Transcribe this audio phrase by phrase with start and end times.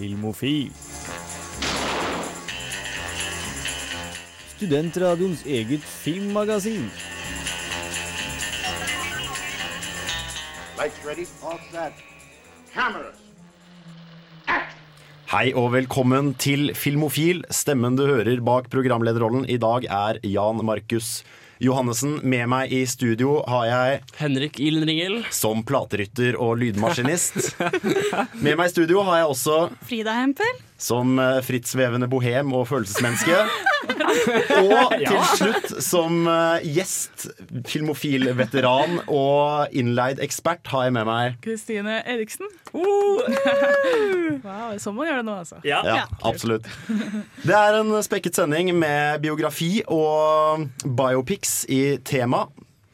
[0.00, 0.70] Filmofil.
[4.54, 6.86] Studentradioens eget filmmagasin.
[10.78, 12.00] Lights ready, all set.
[12.72, 13.20] Cameras.
[15.28, 17.44] Hei og velkommen til Filmofil.
[17.52, 21.18] Stemmen du hører bak programlederrollen i dag er Jan Markus
[21.60, 22.18] Johannessen.
[22.22, 25.20] Med meg i studio har jeg Henrik Ilenringel.
[25.34, 27.52] Som platerytter og lydmaskinist.
[28.44, 30.48] Med meg i studio har jeg også Frida Hempel.
[30.80, 33.36] Som eh, frittsvevende bohem og følelsesmenneske.
[34.60, 37.28] Og til slutt som eh, gjest,
[37.68, 42.48] filmofil-veteran og innleid ekspert har jeg med meg Kristine Eriksen.
[44.44, 45.60] wow, sånn må man gjøre det nå, altså.
[45.66, 45.82] Ja.
[45.86, 46.68] Ja, absolutt.
[47.44, 52.46] Det er en spekket sending med biografi og biopics i tema.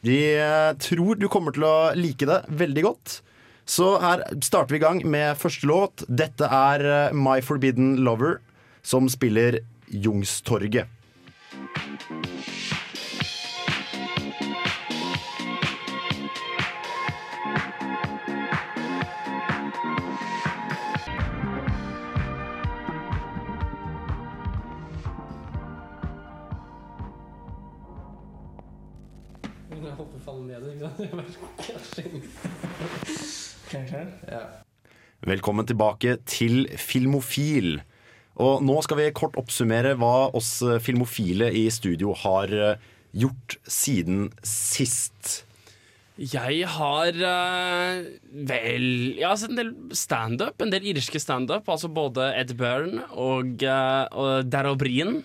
[0.05, 3.21] Vi eh, tror du kommer til å like det veldig godt.
[3.67, 6.05] Så her starter vi i gang med første låt.
[6.07, 8.39] Dette er eh, My Forbidden Lover,
[8.81, 9.59] som spiller
[9.91, 10.87] Jungstorget.
[35.27, 37.81] Velkommen tilbake til Filmofil.
[38.39, 42.85] Og nå skal vi kort oppsummere hva oss eh, filmofile i studio har eh,
[43.17, 45.41] gjort siden sist.
[46.17, 48.05] Jeg har eh,
[48.49, 48.87] vel
[49.17, 50.61] Jeg har sett en del standup.
[50.61, 51.67] En del irske standup.
[51.67, 55.23] Altså både Ed Byrne og, uh, og Darrow Breen.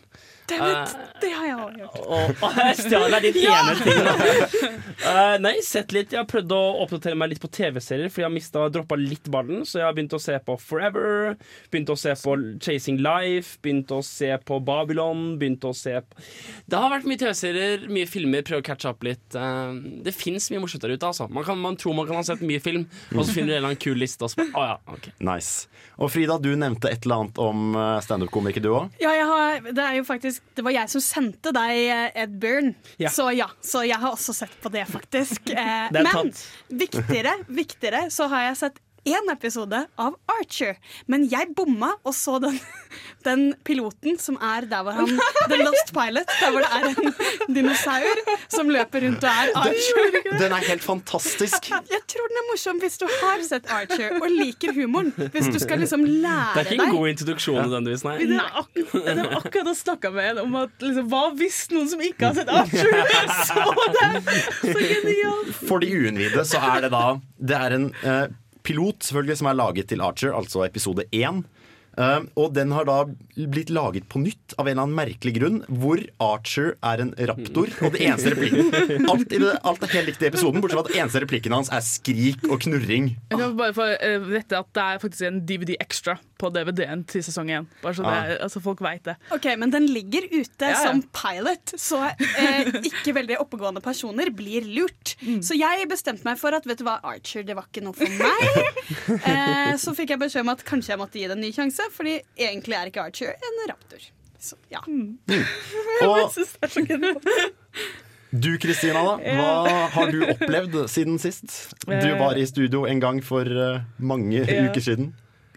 [0.51, 1.99] Dammit, det har jeg òg gjort.
[2.03, 4.79] Og, og stjal ditt ene ting.
[5.03, 6.13] Eh, nei, sett litt.
[6.15, 9.65] Jeg har prøvd å oppdatere meg litt på TV-serier, fordi jeg har droppa litt ballen.
[9.67, 11.35] Så jeg har begynt å se på Forever,
[11.73, 15.25] begynt å se på Chasing Life, begynt å se på Babylon.
[15.41, 16.23] Begynt å se på
[16.71, 19.25] Det har vært mye TV-serier, mye filmer, prøve å catche opp litt.
[19.35, 19.75] Uh,
[20.07, 21.27] det fins mye morsomt der ute, altså.
[21.33, 23.59] Man, kan, man tror man kan ha sett mye film, og så finner du en
[23.59, 24.23] eller annen kul liste.
[24.27, 25.11] Og så, oh, ja, ok.
[25.27, 25.67] Nice.
[26.03, 28.95] Og Frida, du nevnte et eller annet om eh, standup-komiker, du òg?
[29.03, 32.39] Ja, jeg har, det er jo faktisk Det var jeg som sendte deg eh, Ed
[32.43, 32.75] Byrne.
[33.03, 33.11] Ja.
[33.13, 35.41] Så ja, så jeg har også sett på det, faktisk.
[35.63, 36.31] Eh, men
[36.81, 40.77] viktigere, viktigere så har jeg sett én episode av Archer.
[41.11, 42.59] Men jeg bomma og så den,
[43.27, 45.11] den piloten som er der hvor han
[45.51, 46.31] The Lost Pilot.
[46.41, 50.19] Der hvor det er en dinosaur som løper rundt og er Archer.
[50.43, 51.69] Den er helt fantastisk.
[51.93, 55.13] Jeg tror den er morsom hvis du har sett Archer og liker humoren.
[55.35, 58.17] Hvis du skal liksom lære deg Det er ikke en deg god introduksjon nødvendigvis, nei.
[58.23, 59.71] Det er akkurat, det var akkurat
[60.17, 62.93] med en om at liksom, hva hvis noen som ikke har sett Archer,
[63.47, 63.67] så
[63.99, 64.37] det?
[64.63, 65.53] Så genialt.
[65.69, 67.05] For de uinnvidde så er det da
[67.53, 68.25] Det er en eh,
[68.67, 71.43] pilot selvfølgelig som er laget til Archer, altså episode én.
[71.93, 73.03] Uh, og den har da
[73.53, 77.69] blitt laget på nytt av en eller annen merkelig grunn, hvor Archer er en raptor.
[77.85, 81.03] Og det eneste replikken Alt, det, alt er helt likt i episoden, bortsett fra at
[81.03, 83.13] eneste replikken hans er skrik og knurring.
[83.29, 87.05] Jeg kan bare få eh, rette at det er faktisk en DVD extra på DVD-en
[87.09, 87.69] til sesong én.
[87.85, 89.15] Bare så det er, altså folk vet det.
[89.37, 90.83] Ok, Men den ligger ute Ja, ja.
[90.83, 95.15] som pilot, så eh, ikke veldig oppegående personer blir lurt.
[95.47, 98.11] Så jeg bestemte meg for at vet du hva, Archer det var ikke noe for
[98.21, 98.51] meg.
[99.23, 101.85] Eh, så fikk jeg beskjed om at kanskje jeg måtte gi det en ny sjanse,
[101.95, 104.05] fordi egentlig er ikke Archer en raptor.
[104.43, 104.81] Så, ja.
[106.07, 106.83] Og synes det er så
[108.33, 109.17] du Kristina, da?
[109.37, 111.53] Hva har du opplevd siden sist?
[111.85, 114.63] Du var i studio en gang for eh, mange Ja.
[114.71, 115.11] uker siden.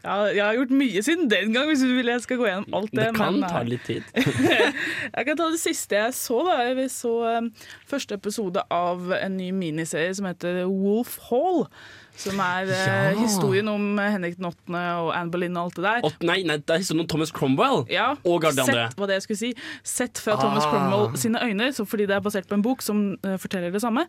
[0.06, 2.78] Ja, jeg har gjort mye siden den gang, hvis du vil jeg skal gå gjennom
[2.78, 3.08] alt det.
[3.08, 4.06] Det kan men, ta eh, litt tid.
[5.16, 6.38] Jeg kan ta det siste jeg så.
[6.46, 7.48] da Vi så um,
[7.90, 11.66] første episode av en ny miniserie som heter Wolf Hall.
[12.16, 13.12] Som er ja.
[13.12, 14.72] uh, historien om eh, Henrik den 8.
[14.72, 16.06] og Anne Boleyn og alt det der.
[16.08, 17.84] Og, nei, nei, det er historien om Thomas Cromwell.
[17.92, 18.86] Ja, Og Garde André.
[18.86, 19.52] Sett, var det jeg skulle si.
[19.84, 20.72] Sett fra Thomas Ah.
[20.72, 23.82] Cromwell sine øyne, så fordi det er basert på en bok som uh, forteller det
[23.84, 24.06] samme.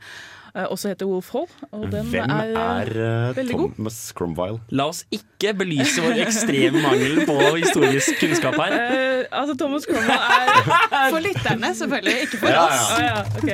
[0.56, 1.44] Uh, også heter Wolf Hall.
[1.76, 3.70] Og den Hvem er, er eh, eh, veldig god.
[3.76, 4.56] Thomas Cromwile?
[4.70, 8.72] La oss ikke belyse vår ekstreme mangel på historisk kunnskap her.
[8.72, 10.64] Uh, altså, Thomas Cromwell er
[11.12, 12.16] For lytterne, selvfølgelig.
[12.24, 12.88] Ikke for Ja, oss.
[12.88, 13.44] Å ja, ok.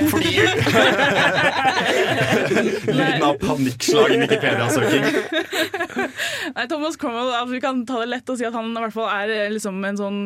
[2.92, 5.02] Lyden av panikkslagen Wikipedia-søking.
[6.56, 8.94] Nei, Thomas Cromwell, altså, Vi kan ta det lett og si at han i hvert
[8.94, 10.18] fall er eh, liksom en sånn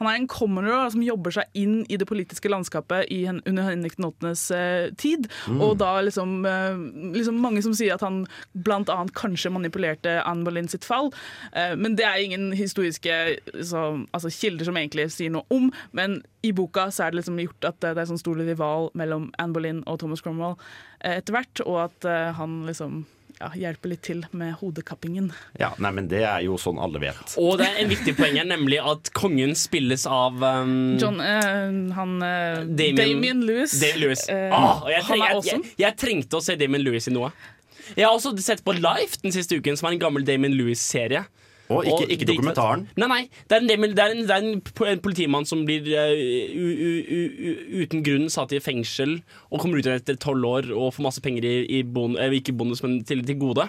[0.00, 3.62] Han er en commoner da, som jobber seg inn i det politiske landskapet i, under
[3.66, 5.22] Henrik den åttendes tid, tid.
[5.56, 6.80] Og da liksom, eh,
[7.16, 8.22] liksom mange som sier at han
[8.66, 11.12] annet kanskje manipulerte Anne Boleyn sitt fall.
[11.52, 13.16] Eh, men det er ingen historiske
[13.62, 15.70] så, altså, kilder som egentlig sier noe om.
[15.96, 19.30] Men i boka så er det liksom gjort at det er sånn stor rival mellom
[19.38, 20.56] Anne Boleyn og Thomas Cromwell
[21.00, 23.04] eh, etter hvert, og at eh, han liksom
[23.40, 25.30] ja, hjelper litt til med hodekappingen.
[25.58, 27.34] Ja, nei, men det er jo sånn alle vet.
[27.40, 31.94] Og det er en viktig poeng her, nemlig at kongen spilles av um, John, uh,
[31.96, 33.78] han uh, Damien- Damien, Lewis.
[33.80, 34.26] Damien Lewis.
[34.28, 37.14] Uh, Ah, og jeg, han treng, jeg, jeg, jeg trengte å se Damien Lewis i
[37.16, 37.32] noe.
[37.96, 41.24] Jeg har også sett på Life den siste uken, som er en gammel Damien Lewis-serie.
[41.70, 42.80] Og ikke, ikke og dokumentaren.
[42.98, 45.86] Nei, nei, det er en, det er en, det er en, en politimann som blir
[45.86, 46.10] uh,
[46.50, 47.52] u, u, u,
[47.84, 49.20] uten grunn satt i fengsel
[49.50, 52.34] og kommer ut igjen etter tolv år og får masse penger i, i bon, eh,
[52.40, 53.68] ikke bonus, men til, til gode.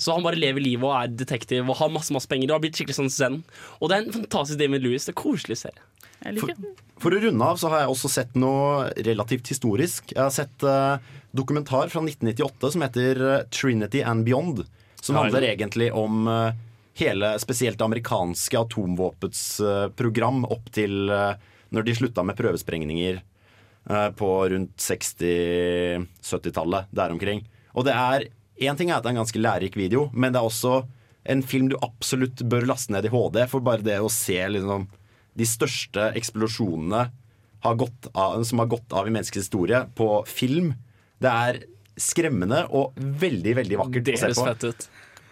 [0.00, 2.64] Så han bare lever livet og er detektiv og har masse masse penger og har
[2.64, 3.38] blitt skikkelig sånn zen.
[3.78, 5.08] Og det er en fantastisk Damien Lewis.
[5.08, 5.84] Det er koselig serie.
[6.34, 6.56] Liker.
[6.98, 10.10] For å runde av så har jeg også sett noe relativt historisk.
[10.16, 10.98] Jeg har sett uh,
[11.36, 13.22] dokumentar fra 1998 som heter
[13.54, 14.64] Trinity and Beyond.
[15.00, 16.56] Som handler egentlig om eh,
[16.98, 21.34] hele spesielt det amerikanske atomvåpets eh, program opp til eh,
[21.74, 27.40] når de slutta med prøvesprengninger eh, på rundt 60-70-tallet, der omkring.
[27.74, 28.20] Og det er
[28.58, 30.82] Én ting er at det er en ganske lærerik video, men det er også
[31.30, 34.90] en film du absolutt bør laste ned i HD, for bare det å se liksom
[35.38, 37.14] de største eksplosjonene
[37.62, 40.74] har gått av, som har gått av i menneskets historie på film.
[41.22, 41.62] Det er
[41.98, 44.48] skremmende og veldig, veldig vakkert å se på.
[44.50, 44.82] fett ut.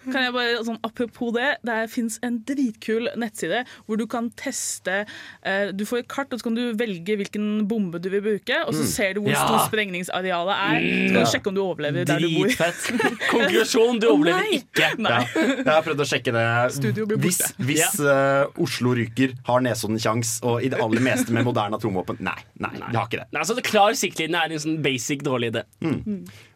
[0.07, 5.01] Kan jeg bare, sånn, apropos det, det fins en dritkul nettside hvor du kan teste
[5.43, 8.61] eh, Du får et kart, og så kan du velge hvilken bombe du vil bruke,
[8.67, 9.43] og så ser du hvor Ja.
[9.45, 10.79] stort sprengningsarealet er.
[10.87, 12.47] Så kan du sjekke om du overlever der du bor.
[12.47, 12.87] Dritfett.
[13.33, 14.61] Konklusjon, du overlever nei.
[14.61, 14.89] ikke.
[14.97, 16.45] Ja, jeg har prøvd å sjekke det.
[16.77, 17.51] Studio blir borte.
[17.57, 21.77] Hvis, hvis uh, Oslo ryker, har Nesodden kjangs, og i det aller meste med moderne
[21.79, 23.27] atomvåpen Nei, nei, nei, det har ikke det.
[23.33, 25.65] Nei, altså, det Klar siktlinje er en sånn basic dårlig idé.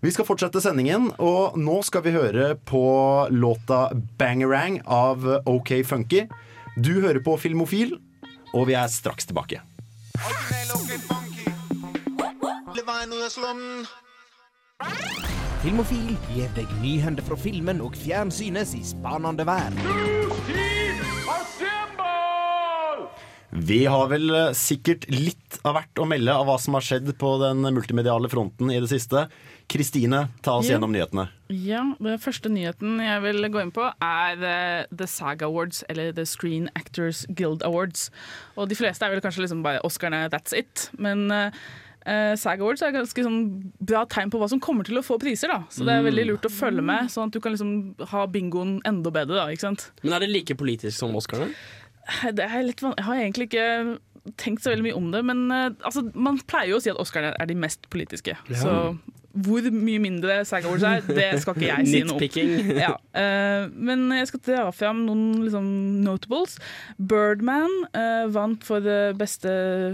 [0.01, 2.81] Vi skal fortsette sendingen, og nå skal vi høre på
[3.29, 6.23] låta 'Bangerang' av OK Funky.
[6.73, 7.99] Du hører på Filmofil,
[8.53, 9.61] og vi er straks tilbake.
[15.61, 20.60] Filmofil gir deg nyhender fra filmen og fjernsynets i spanende verden.
[23.51, 27.09] Vi har vel eh, sikkert litt av hvert å melde av hva som har skjedd
[27.19, 29.25] på den multimediale fronten i det siste.
[29.71, 30.77] Kristine, ta oss Ja.
[30.77, 31.27] gjennom nyhetene.
[31.49, 36.13] Ja, Den første nyheten jeg vil gå inn på, er eh, The SAG Awards, eller
[36.15, 38.09] The Screen Actors Guild Awards.
[38.55, 40.89] Og de fleste er vel kanskje liksom bare Oscarene, that's it.
[40.97, 41.51] Men uh,
[42.05, 45.19] eh, SAG Awards er ganske sånn bra tegn på hva som kommer til å få
[45.19, 45.51] priser.
[45.51, 45.63] da.
[45.69, 48.79] Så det er veldig lurt å følge med, sånn at du kan liksom ha bingoen
[48.87, 49.35] enda bedre.
[49.43, 49.91] da, ikke sant?
[50.03, 51.51] Men er det like politisk som Oscarene?
[52.37, 52.99] Det er litt vanskelig.
[53.01, 56.75] Jeg har egentlig ikke tenkt så veldig mye om det, men eh, altså, man pleier
[56.75, 58.35] jo å si at Oscarene er de mest politiske.
[58.53, 58.75] Så
[59.31, 62.27] hvor mye mindre SAG Awards er, det skal ikke jeg si noe.
[62.83, 65.67] Ja, uh, men jeg skal dra fram noen liksom,
[66.03, 66.57] notables.
[66.99, 69.51] Birdman uh, vant for det beste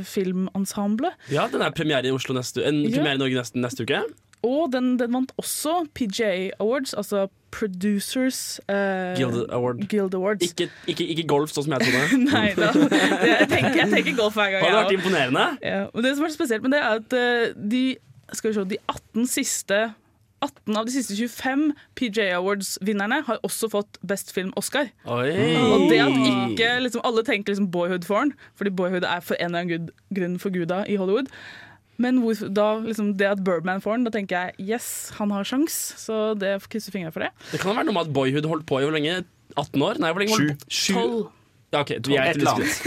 [0.10, 1.14] filmensemble.
[1.34, 2.96] Ja, den er premiere i Oslo neste En Ja.
[2.98, 4.02] premiere i Norge neste, neste uke.
[4.48, 9.88] Og den, den vant også PGA Awards, altså Producers uh, Guild Award.
[9.88, 10.44] Guild Awards.
[10.44, 12.20] Ikke, ikke, ikke golf, sånn som jeg trodde.
[12.32, 12.72] Nei da.
[13.28, 14.66] Jeg tenker, jeg tenker golf hver gang.
[14.66, 15.46] Hadde det vært imponerende.
[15.64, 17.84] Ja, det som er spesielt med det, er at eh, de,
[18.36, 19.80] skal vi se, de 18 siste
[20.46, 24.92] 18 av de siste 25 PJ Awards-vinnerne har også fått Best Film Oscar.
[25.10, 29.40] Og det at ikke liksom, Alle tenker liksom Boyhood for den, fordi Boyhood er for
[29.40, 31.32] en eller annen grunn grunn forguda i Hollywood.
[32.02, 35.48] Men hvor, da, liksom, det at Birdman får den, da tenker jeg yes, han har
[35.48, 35.76] sjans.
[35.98, 37.32] Så det krysser fingrene for det.
[37.54, 39.24] Det kan være noe med at Boyhood holdt på i hvor lenge?
[39.58, 40.02] 18 år?
[40.04, 40.58] Nei, hvor lenge?
[40.70, 40.94] 7.
[40.94, 41.26] 12.
[41.74, 42.38] Ja, ok, vi er Et.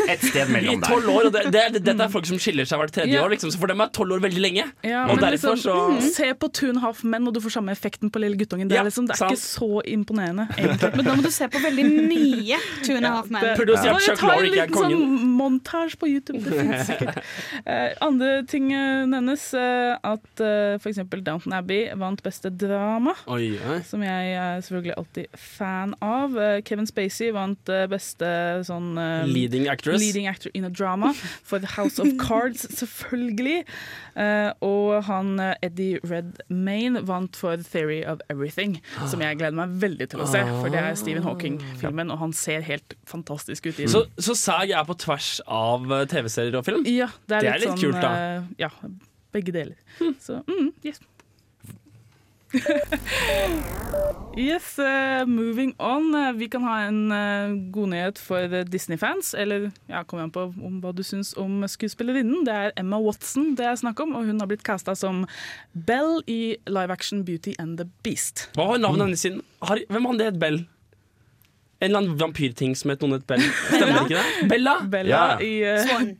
[0.09, 0.89] Et sted mellom der.
[0.89, 3.25] tolv år, og det, det, er- dette er folk som skiller seg hvert tredje Ja.
[3.27, 4.65] år, liksom, så for dem er tolv år veldig lenge.
[4.83, 7.41] Ja, og men derfor liksom, så mm, Se på Two and Half Men, og du
[7.45, 8.71] får samme effekten på lille guttungen.
[8.71, 9.37] Det, Ja, er, liksom, det er sant.
[9.37, 10.91] ikke så imponerende, egentlig.
[10.97, 12.57] Men da må du se på veldig mye
[12.87, 13.45] Two and Half Men.
[13.61, 15.05] Prøvde å si at Chuck en Lorre ikke er liten kongen.
[15.05, 16.41] sånn montasje på YouTube.
[16.41, 17.21] Det finnes sikkert.
[17.69, 19.45] Uh, andre ting eh, nevnes.
[19.53, 21.03] uh, at uh, f.eks.
[21.21, 23.13] Downton Abbey vant beste drama.
[23.29, 23.79] Oi, oi.
[23.85, 26.33] Som jeg er selvfølgelig alltid fan av.
[26.65, 28.33] Kevin Spacey vant beste
[28.71, 30.01] sånn eh, Leading actress.
[30.01, 33.65] leading actor in a drama for The House of Cards, selvfølgelig.
[34.17, 38.79] Uh, og han eh, Eddie Redmayne vant for Theory of Everything,
[39.11, 40.43] som jeg gleder meg veldig til å se.
[40.61, 43.93] For det er Stephen Hawking-filmen, og han ser helt fantastisk ut i den.
[43.93, 46.85] Så, så SAG er på tvers av TV-serier og film?
[46.89, 48.41] ja, det er, det er litt sånn, kult, da.
[48.41, 48.71] Uh, ja,
[49.33, 49.79] begge deler.
[50.27, 51.01] Så mm, yes.
[54.37, 56.14] Yes, uh, moving on.
[56.14, 59.33] Eh, Vi kan ha en uh, godnyhet for eh, Disney-fans.
[59.35, 62.45] Eller ja, kom igjen på om hva du syns om skuespillerinnen.
[62.47, 65.25] Det er Emma Watson det er snakk om, og hun har blitt casta som
[65.75, 68.47] Bell i live action Beauty and the Beast.
[68.57, 69.21] Hva var navnet hennes?
[69.26, 69.42] sin?
[69.66, 70.62] Har, hvem han det het Bell?
[71.80, 73.42] En eller annen vampyrting som het noen het Bell.
[73.66, 74.49] Stemmer ikke det?
[74.54, 74.78] Bella?
[74.95, 75.38] Bella Ja.
[75.42, 76.14] i Uh, Swan.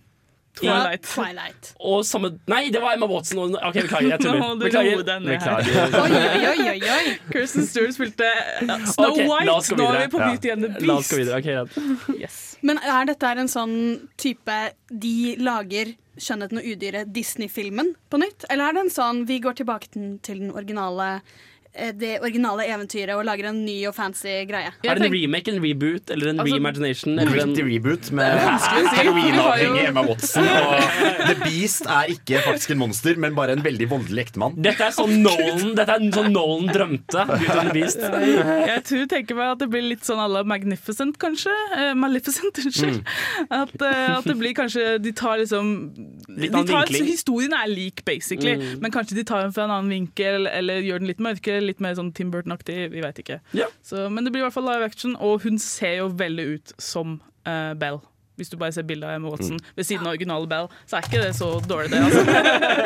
[0.59, 1.03] Twilight.
[1.03, 1.75] Twilight.
[1.81, 3.39] Og samme Nei, det var Emma Watson.
[3.39, 4.09] og- OK, beklager.
[4.11, 4.57] Jeg tuller.
[4.65, 4.97] Beklager.
[4.97, 5.39] roe deg ned her.
[5.39, 6.01] beklager.
[6.03, 7.19] Oi, oi, oi, oi, oi.
[7.33, 8.29] Kirsten Stewart spilte
[8.93, 9.77] Snow okay, White.
[9.77, 10.29] Nå er vi på Ja.
[10.29, 10.87] Beauty and the Beast.
[10.87, 11.39] La oss gå videre.
[11.39, 12.21] Ok, greit.
[12.21, 12.57] Yes.
[12.63, 14.59] Men er dette en sånn type
[14.91, 18.45] de lager 'Skjønnheten og udyret', Disney-filmen, på nytt?
[18.51, 19.89] Eller er det en sånn vi går tilbake
[20.23, 21.23] til den originale
[21.71, 24.73] det originale eventyret og lager en ny og fancy greie?
[24.83, 27.19] Er det en remake, en reboot eller en Altså, reimagination?
[27.23, 28.41] Eller en reboot med
[28.97, 30.43] heroinavhengig jo- Emma Watson.
[30.45, 34.57] Og The Beast er ikke faktisk en monster, men bare en veldig voldelig ektemann.
[34.63, 37.27] Dette er sånn Nolan Dette er sånn Nolan drømte.
[37.75, 38.01] Beast.
[38.03, 41.55] Jeg tror tenker meg at det blir litt sånn à la Magnificent, kanskje.
[41.75, 43.01] Uh, Maleficent, unnskyld.
[43.47, 45.71] At, uh, at det blir kanskje De tar liksom
[46.37, 49.73] Litt de tar, så Historien er lik, basically, men kanskje de tar den fra en
[49.75, 52.91] annen vinkel, eller gjør den litt mørkere, litt mer sånn Tim Burton-aktig.
[52.93, 53.41] Vi veit ikke.
[53.57, 53.67] Ja.
[53.87, 56.73] Så, men det blir i hvert fall live action, og hun ser jo veldig ut
[56.81, 58.01] som uh, Bell.
[58.41, 61.05] Hvis du bare ser bilde av Emma Watson ved siden av originale Bell, så er
[61.05, 61.99] ikke det så dårlig, det.
[62.07, 62.23] altså.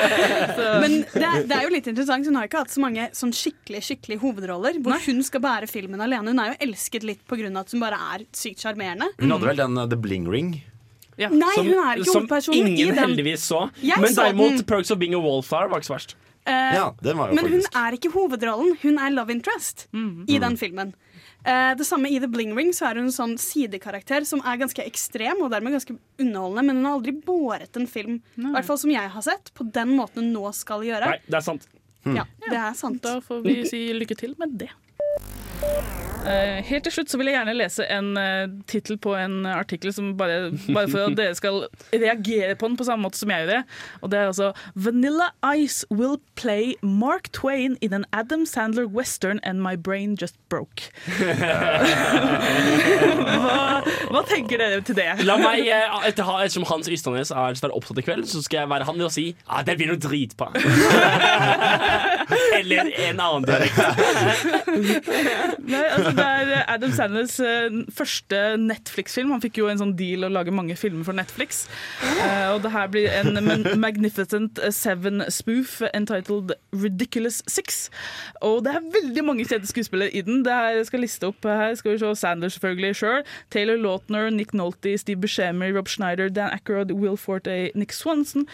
[0.83, 2.27] Men det er, det er jo litt interessant.
[2.27, 6.03] Hun har ikke hatt så mange sånn skikkelig skikkelig hovedroller hvor hun skal bære filmen
[6.03, 6.35] alene.
[6.35, 7.53] Hun er jo elsket litt pga.
[7.61, 9.13] at hun bare er sykt sjarmerende.
[9.21, 10.51] Hun hadde vel den uh, The Bling Ring.
[11.23, 11.31] ja.
[11.31, 12.99] Nei, Som, hun er ikke som hovedpersonen i ingen den.
[13.05, 13.69] heldigvis så.
[13.79, 14.67] Jeg Men derimot.
[14.67, 16.17] Perks of Being a Wallflower var ikke så verst.
[16.47, 19.87] Eh, Ja, den var jo Men hun er ikke hovedrollen, hun er love interest
[20.29, 20.93] i den filmen.
[21.45, 24.57] Eh, det samme i The Bling Ring, så er hun en sånn sidekarakter som er
[24.61, 28.65] ganske ekstrem og dermed ganske underholdende, men hun har aldri båret en film, i hvert
[28.65, 31.11] fall som jeg har sett, på den måten hun nå skal gjøre.
[31.15, 31.69] Nei, det er sant.
[32.05, 33.01] Ja, det er sant.
[33.03, 34.71] Da får vi si lykke til med det.
[36.25, 39.93] Eh, helt til slutt så vil jeg gjerne lese en uh, tittel på en artikkel
[39.93, 43.45] som bare, bare for at dere skal reagere på den på samme måte som jeg
[43.45, 43.63] gjør det.
[44.01, 49.41] Og det er altså Vanilla Ice will play Mark Twain in an Adam Sandler western
[49.43, 50.89] and my brain just broke.
[53.45, 55.11] hva, hva tenker dere til det?
[55.29, 58.73] La meg, eh, etter, Ettersom Hans Ystadnes er svært opptatt i kveld, så skal jeg
[58.73, 60.49] være han og si ah, det blir noe drit på.
[62.59, 63.77] Eller en annen dialekt.
[65.63, 69.33] Nei, altså det er Adam Sandlers eh, første Netflix-film.
[69.35, 71.65] Han fikk jo en sånn deal å lage mange filmer for Netflix.
[72.03, 73.39] Eh, og det her blir en
[73.81, 77.89] Magnificent Seven-spoof entitled Ridiculous Six.
[78.45, 80.43] Og det er veldig mange kjente skuespillere i den.
[80.47, 83.23] Det her jeg skal liste opp her skal vi se Sandler selvfølgelig sjøl.
[83.51, 88.47] Taylor Lautner, Nick Nolte, Steve Buscemi, Rob Schneider, Dan Ackerod, Will Forte, Nick Swanson,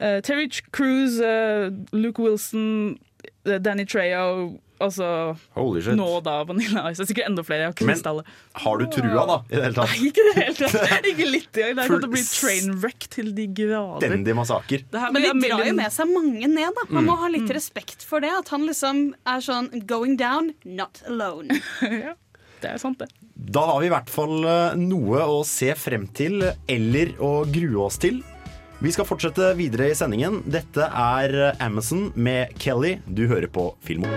[0.00, 2.98] uh, Terry Cruise, uh, Luke Wilson,
[3.46, 5.06] eh, Danny Trejo Altså
[5.56, 5.94] Holy shit.
[5.98, 6.98] nå da, Vanilla Ice.
[7.00, 7.60] Det er sikkert enda flere.
[7.64, 8.24] Jeg har ikke Men- alle.
[8.64, 9.36] Har du trua, da?
[9.48, 9.92] I det hele tatt?
[9.92, 11.06] Nei, ikke det hele tatt.
[11.12, 11.76] Ikke litt engang.
[11.76, 14.02] Det er kommet til å bli trainwreck til de grader.
[14.02, 14.84] Stendig massaker.
[14.92, 16.86] Her Men de drar jo med seg mange ned, da.
[16.92, 18.32] Man må ha litt respekt for det.
[18.42, 21.60] At han liksom er sånn going down, not alone.
[21.82, 22.14] ja,
[22.62, 23.08] det er sant, det.
[23.34, 27.86] Da har vi i hvert fall eh, noe å se frem til, eller å grue
[27.88, 28.20] oss til.
[28.82, 30.40] Vi skal fortsette videre i sendingen.
[30.50, 32.96] Dette er Amazon med Kelly.
[33.06, 34.08] Du hører på Filmo.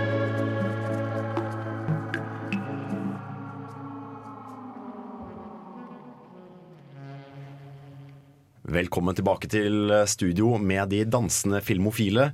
[8.66, 12.32] Velkommen tilbake til studio med de dansende filmofile.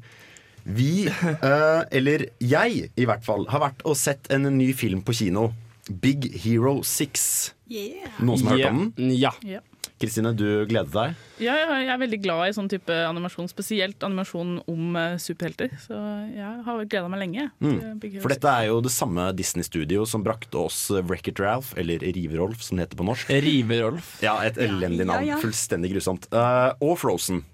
[0.65, 5.12] Vi, eh, eller jeg i hvert fall, har vært og sett en ny film på
[5.21, 5.51] kino.
[6.01, 7.53] Big Hero 6.
[7.69, 8.09] Yeah.
[8.25, 9.12] Noen som har hørt om den?
[9.21, 9.35] Ja.
[10.02, 11.21] Kristine, du gleder deg.
[11.42, 15.73] Ja, ja, jeg er veldig glad i sånn type animasjon, spesielt animasjon om eh, superhelter.
[15.82, 15.99] Så
[16.32, 17.47] jeg har gleda meg lenge.
[17.62, 17.78] Mm.
[18.23, 22.78] For dette er jo det samme Disney-studio som brakte oss Wreck-It Ralph, eller Rive-Rolf som
[22.78, 23.32] det heter på norsk.
[23.47, 24.16] Rive-Rolf.
[24.25, 25.26] Ja, Et elendig navn.
[25.26, 25.40] ja, ja.
[25.42, 26.28] Fullstendig grusomt.
[26.35, 27.44] Uh, og Frozen.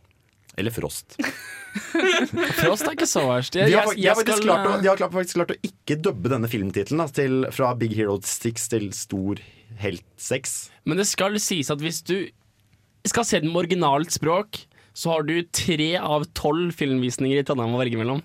[0.58, 1.14] Eller Frost.
[2.58, 3.54] Frost er ikke så verst.
[3.54, 5.54] De Jeg, har, jeg, de har, jeg faktisk, skal, klart å, de har faktisk klart
[5.54, 9.44] å ikke dubbe denne filmtittelen fra Big Hero 6 til Stor
[9.82, 10.56] helt 6.
[10.88, 12.16] Men det skal sies at hvis du
[13.08, 14.64] skal se den med originalt språk,
[14.98, 18.22] så har du tre av tolv filmvisninger i Trondheim å velge mellom.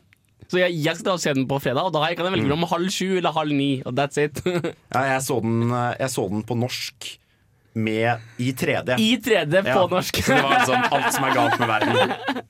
[0.49, 2.67] Så jeg, jeg skal da se den på fredag, og da kan jeg velge mellom
[2.69, 3.71] halv sju eller halv ni.
[3.87, 4.41] Og that's it.
[4.93, 7.11] Ja, jeg, så den, eh, jeg så den på norsk
[7.73, 8.99] med i 3D.
[9.01, 10.19] I 3D på Ja, norsk.
[10.21, 12.43] Så det var liksom alt som er galt med verden.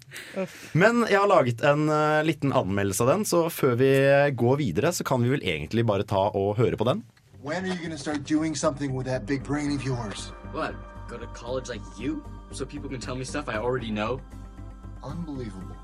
[0.75, 3.91] Men jeg har laget en uh, liten anmeldelse av den, så før vi
[4.35, 7.05] går videre, så kan vi vel egentlig bare ta og høre på den.
[7.45, 10.31] When are you gonna start doing something with that big brain of yours?
[10.53, 10.75] What?
[11.09, 12.23] Go to college like you?
[12.51, 14.21] So people can tell me stuff I already know?
[15.03, 15.75] Unbelievable.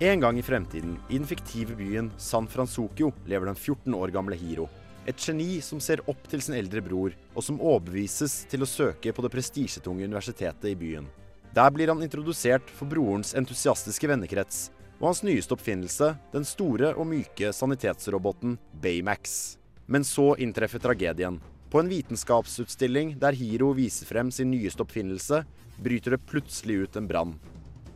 [0.00, 4.34] En gang i fremtiden, i den fiktive byen San Francisco, lever den 14 år gamle
[4.34, 4.66] Hiro.
[5.06, 9.14] Et geni som ser opp til sin eldre bror, og som overbevises til å søke
[9.14, 11.06] på det prestisjetunge universitetet i byen.
[11.54, 17.06] Der blir han introdusert for brorens entusiastiske vennekrets og hans nyeste oppfinnelse, den store og
[17.14, 19.57] myke sanitetsroboten Baymax.
[19.88, 21.40] Men så inntreffer tragedien.
[21.72, 25.42] På en vitenskapsutstilling der Hiro viser frem sin nyeste oppfinnelse,
[25.80, 27.34] bryter det plutselig ut en brann.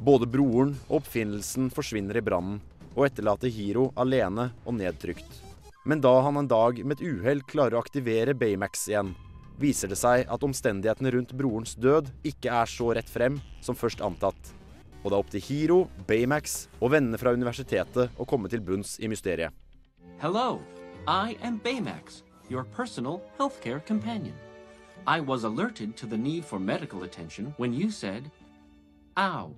[0.01, 2.63] Både broren og oppfinnelsen forsvinner i brannen,
[2.97, 5.29] og etterlater Hiro alene og nedtrykt.
[5.85, 9.15] Men da han en dag med et uhell klarer å aktivere Baymax igjen,
[9.61, 14.01] viser det seg at omstendighetene rundt brorens død ikke er så rett frem som først
[14.05, 14.53] antatt.
[15.03, 18.97] Og det er opp til Hiro, Baymax og vennene fra universitetet å komme til bunns
[19.03, 19.51] i mysteriet.
[20.23, 20.61] Hello,
[21.09, 24.35] I am Baymax, your personal healthcare companion.
[25.05, 28.31] I was alerted to the need for medical attention when you said,
[29.17, 29.51] ow.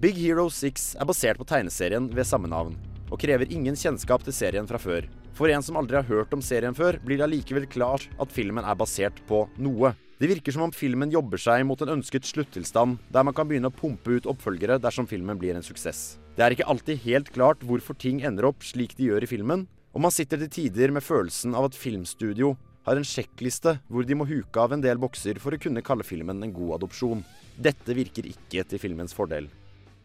[0.00, 2.74] Big Hero 6 er basert på tegneserien ved samme navn,
[3.06, 5.06] og krever ingen kjennskap til serien fra før.
[5.30, 8.66] For en som aldri har hørt om serien før, blir det allikevel klart at filmen
[8.66, 9.94] er basert på noe.
[10.18, 13.70] Det virker som om filmen jobber seg mot en ønsket sluttilstand, der man kan begynne
[13.70, 16.18] å pumpe ut oppfølgere dersom filmen blir en suksess.
[16.34, 19.68] Det er ikke alltid helt klart hvorfor ting ender opp slik de gjør i filmen,
[19.94, 22.54] og man sitter til tider med følelsen av at filmstudio
[22.88, 26.06] har en sjekkliste hvor de må huke av en del bokser for å kunne kalle
[26.06, 27.24] filmen en god adopsjon.
[27.56, 29.48] Dette virker ikke til filmens fordel.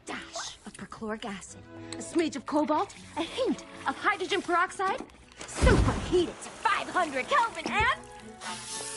[0.06, 1.62] dash of perchloric acid,
[1.98, 5.02] a smidge of cobalt, a hint of hydrogen peroxide,
[5.48, 8.93] superheated to 500 Kelvin, and.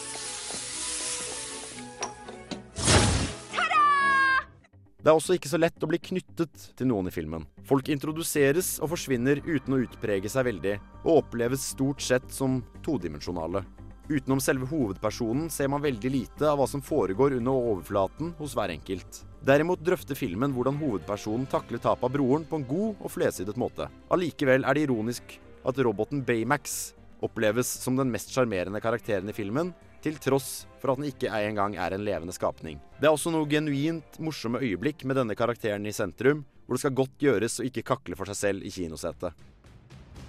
[5.06, 7.44] Det er også ikke så lett å bli knyttet til noen i filmen.
[7.68, 10.72] Folk introduseres og forsvinner uten å utprege seg veldig,
[11.04, 13.62] og oppleves stort sett som todimensjonale.
[14.10, 18.75] Utenom selve hovedpersonen ser man veldig lite av hva som foregår under overflaten hos hver
[18.75, 19.22] enkelt.
[19.46, 23.86] Derimot drøfter filmen hvordan hovedpersonen takler tapet av broren på en god og flersidet måte.
[24.10, 29.70] Allikevel er det ironisk at roboten Baymax oppleves som den mest sjarmerende karakteren i filmen,
[30.06, 32.78] til tross for at den ikke engang er en levende skapning.
[33.00, 36.98] Det er også noe genuint morsomme øyeblikk med denne karakteren i sentrum, hvor det skal
[37.02, 39.34] godt gjøres å ikke kakle for seg selv i kinosetet.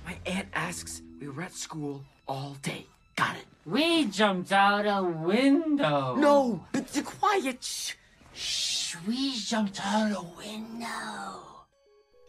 [0.08, 2.88] My aunt asks, we were at school all day.
[3.18, 3.48] Got it.
[3.66, 6.16] We jumped out a window.
[6.16, 7.64] No, it's quiet.
[7.64, 7.96] Shh.
[8.34, 11.57] Shh, we jumped out a window.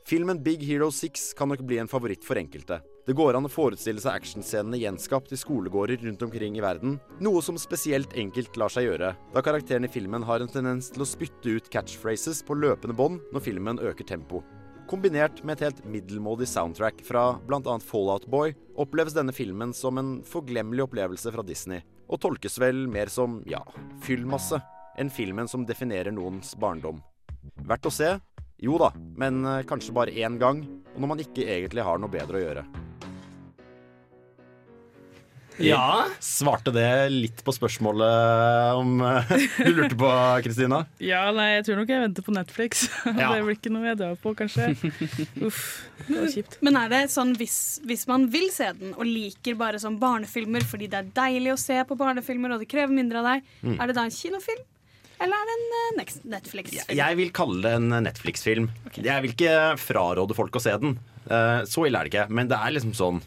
[0.08, 2.78] Filmen Big Hero 6 kan nok bli en favoritt for enkelte.
[3.04, 7.42] Det går an å forestille seg actionscenene gjenskapt i skolegårder rundt omkring i verden, noe
[7.44, 11.08] som spesielt enkelt lar seg gjøre, da karakteren i filmen har en tendens til å
[11.10, 14.40] spytte ut catchphrases på løpende bånd når filmen øker tempo.
[14.88, 17.76] Kombinert med et helt middelmådig soundtrack fra bl.a.
[17.84, 23.12] Fallout Boy, oppleves denne filmen som en forglemmelig opplevelse fra Disney, og tolkes vel mer
[23.12, 23.60] som, ja,
[24.08, 24.64] fyllmasse,
[24.96, 27.04] enn filmen som definerer noens barndom.
[27.68, 28.14] Verdt å se?
[28.58, 32.10] Jo da, men eh, kanskje bare én gang, og når man ikke egentlig har noe
[32.10, 32.64] bedre å gjøre.
[35.58, 36.04] Ja.
[36.22, 39.32] Svarte det litt på spørsmålet om eh,
[39.66, 40.10] du lurte på,
[40.44, 40.84] Kristina?
[41.02, 42.84] Ja, nei, jeg tror nok jeg venter på Netflix.
[43.18, 43.32] Ja.
[43.34, 44.68] det blir ikke noe jeg drar på, kanskje.
[45.48, 45.62] Uff,
[46.06, 46.58] det var kjipt.
[46.62, 47.56] Men er det sånn hvis,
[47.90, 51.60] hvis man vil se den og liker bare sånn barnefilmer fordi det er deilig å
[51.62, 53.74] se på barnefilmer og det krever mindre av deg, Mm.
[53.82, 54.62] er det da en kinofilm?
[55.18, 56.04] Eller er det en eh,
[56.36, 56.92] Netflix-film?
[56.98, 58.68] Jeg vil kalle det en Netflix-film.
[58.98, 60.98] Jeg vil ikke fraråde folk å se den.
[61.26, 62.28] Eh, Så ille er det ikke.
[62.30, 63.18] Men det er liksom sånn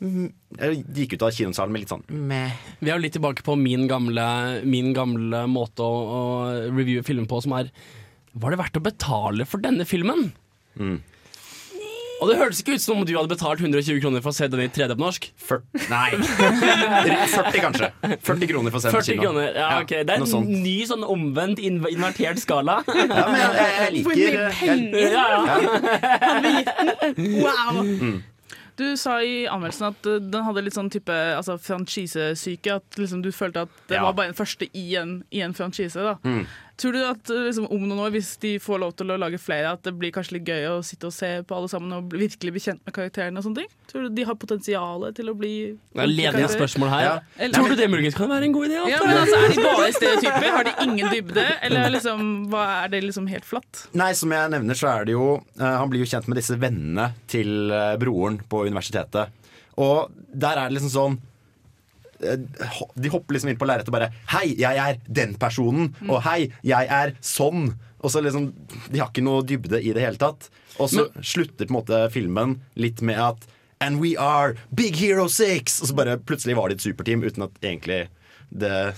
[0.00, 0.28] mm,
[0.60, 2.54] Jeg gikk ut av kinosalen med litt sånn meh.
[2.80, 4.26] Vi er jo litt tilbake på min gamle,
[4.68, 6.22] min gamle måte å, å
[6.70, 7.72] reviewe film på, som er
[8.34, 10.28] Var det verdt å betale for denne filmen?
[10.78, 10.96] Mm.
[12.22, 14.46] Og det hørtes ikke ut som om du hadde betalt 120 kroner for å se
[14.48, 15.26] den i 3D på norsk.
[15.90, 16.10] Nei.
[16.14, 17.88] 40 kanskje.
[18.24, 19.22] 40 kroner for å se den på 40 kino.
[19.24, 20.52] kroner, ja, ok Det er noe en sånt.
[20.64, 22.78] ny sånn omvendt inv- invertert skala.
[22.86, 25.40] Ja, men jeg, jeg, liker Hvor mye penger Ja, ja.
[26.22, 26.70] hadde vi gitt
[27.02, 27.42] den?
[27.42, 27.82] Wow!
[27.84, 28.22] Mm.
[28.74, 32.80] Du sa i anmeldelsen at uh, den hadde litt sånn type altså, franchisesyke.
[32.80, 34.02] At liksom, du følte at det Ja.
[34.08, 35.94] var bare den første i en, i en franchise.
[35.94, 36.16] Da.
[36.80, 39.38] Tror du at uh, liksom, om noen år, hvis de får lov til å lage
[39.38, 42.08] flere, at det blir kanskje litt gøy å sitte og se på alle sammen og
[42.10, 43.38] bli- virkelig bli kjent med karakterene?
[43.38, 43.70] og sånne ting?
[43.90, 45.52] Tror du de har potensial til å bli
[45.94, 47.04] Det er ledige spørsmål her.
[47.06, 47.48] Ja.
[47.54, 48.80] Tror du det muligens kan være en god idé?
[48.90, 50.48] Ja, men altså, Er de bare stereotyper?
[50.56, 51.46] Har de ingen dybde?
[51.68, 53.84] Eller liksom, hva er det liksom helt flatt?
[53.94, 55.28] Nei, som jeg nevner, så er det jo
[55.60, 59.30] uh, Han blir jo kjent med disse vennene til uh, broren på universitetet.
[59.80, 61.30] Og der er det liksom sånn eh,
[62.24, 65.92] De hopper liksom inn på lerretet og bare Hei, jeg er den personen.
[66.08, 67.70] Og hei, jeg er sånn.
[68.04, 68.50] Og så liksom
[68.90, 70.50] De har ikke noe dybde i det hele tatt.
[70.82, 73.48] Og så slutter på en måte filmen litt med at
[73.84, 75.80] And we are Big Hero 6!
[75.82, 78.04] Og så bare plutselig var de et superteam uten at egentlig
[78.50, 78.94] det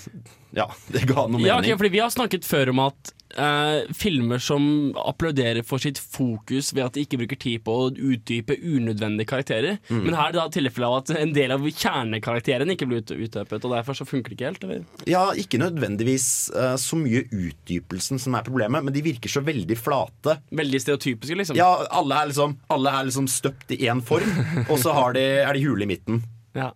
[0.56, 1.50] Ja, det ga noe mening.
[1.50, 5.98] Ja, okay, fordi Vi har snakket før om at eh, filmer som applauderer for sitt
[6.00, 9.76] fokus ved at de ikke bruker tid på å utdype unødvendige karakterer.
[9.90, 10.00] Mm.
[10.06, 13.12] Men her er det da tilfellet av at en del av kjernekarakteren ikke blir ut-
[13.16, 14.64] utdypet, og derfor så funker det ikke helt.
[14.64, 14.86] Eller?
[15.10, 19.76] Ja, ikke nødvendigvis eh, så mye utdypelsen som er problemet, men de virker så veldig
[19.76, 20.38] flate.
[20.56, 21.58] Veldig stereotypiske, liksom.
[21.60, 24.32] Ja, alle er liksom, alle er liksom støpt i én form,
[24.70, 26.22] og så har de, er de hule i midten.
[26.56, 26.70] Ja.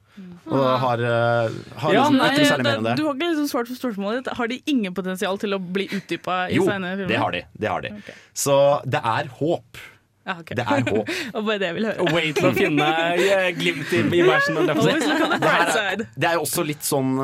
[0.51, 2.97] Og har, eh, har Ja, liksom nei, ikke særlig mer enn det.
[2.99, 4.35] Du har ikke liksom svart på spørsmålet ditt.
[4.37, 7.01] Har de ingen potensial til å bli utdypa i Jo, filmer?
[7.01, 7.43] Jo, det har de.
[7.65, 7.93] Det har de.
[8.35, 9.81] Så det er håp.
[10.27, 10.55] Ja, okay.
[10.59, 11.09] Det er håp.
[11.35, 12.13] Og bare det jeg vil høre.
[12.13, 16.85] Way til å finne eh, glimt i, i Det, er- det er jo også litt
[16.85, 17.17] sånn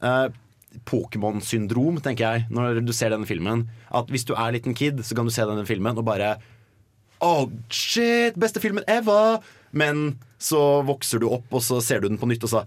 [0.00, 0.28] eh,
[0.88, 3.66] Pokémon-syndrom, tenker jeg, når du ser denne filmen.
[3.94, 6.36] At hvis du er liten kid, så kan du se denne filmen og bare
[7.24, 8.34] Oh, shit!
[8.36, 9.38] Beste filmen ever!
[9.72, 12.66] Men så vokser du opp, og så ser du den på nytt, og så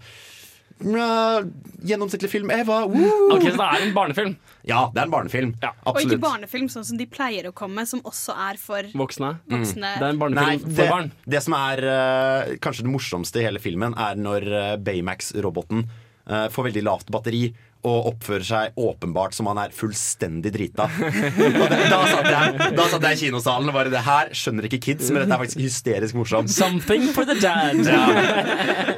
[0.78, 2.84] Gjennomsnittlig film Eva!
[2.86, 3.32] Woo!
[3.34, 4.34] Ok, Så det er en barnefilm?
[4.68, 5.54] Ja, det er en barnefilm.
[5.88, 9.32] Og ikke barnefilm sånn som de pleier å komme, som også er for Voksne?
[9.50, 9.94] voksne.
[9.98, 11.10] Det er en barnefilm Nei, for det, barn.
[11.34, 15.86] det som er uh, kanskje det morsomste i hele filmen, er når uh, Baymax-roboten
[16.28, 17.48] uh, får veldig lavt batteri
[17.86, 20.88] og oppfører seg åpenbart som han er fullstendig drita.
[20.98, 24.66] Og det, da, satt jeg, da satt jeg i kinosalen og bare Det her skjønner
[24.66, 26.50] ikke kids, men dette er faktisk hysterisk morsomt.
[26.52, 27.84] Something for the dad.
[27.86, 28.02] Ja.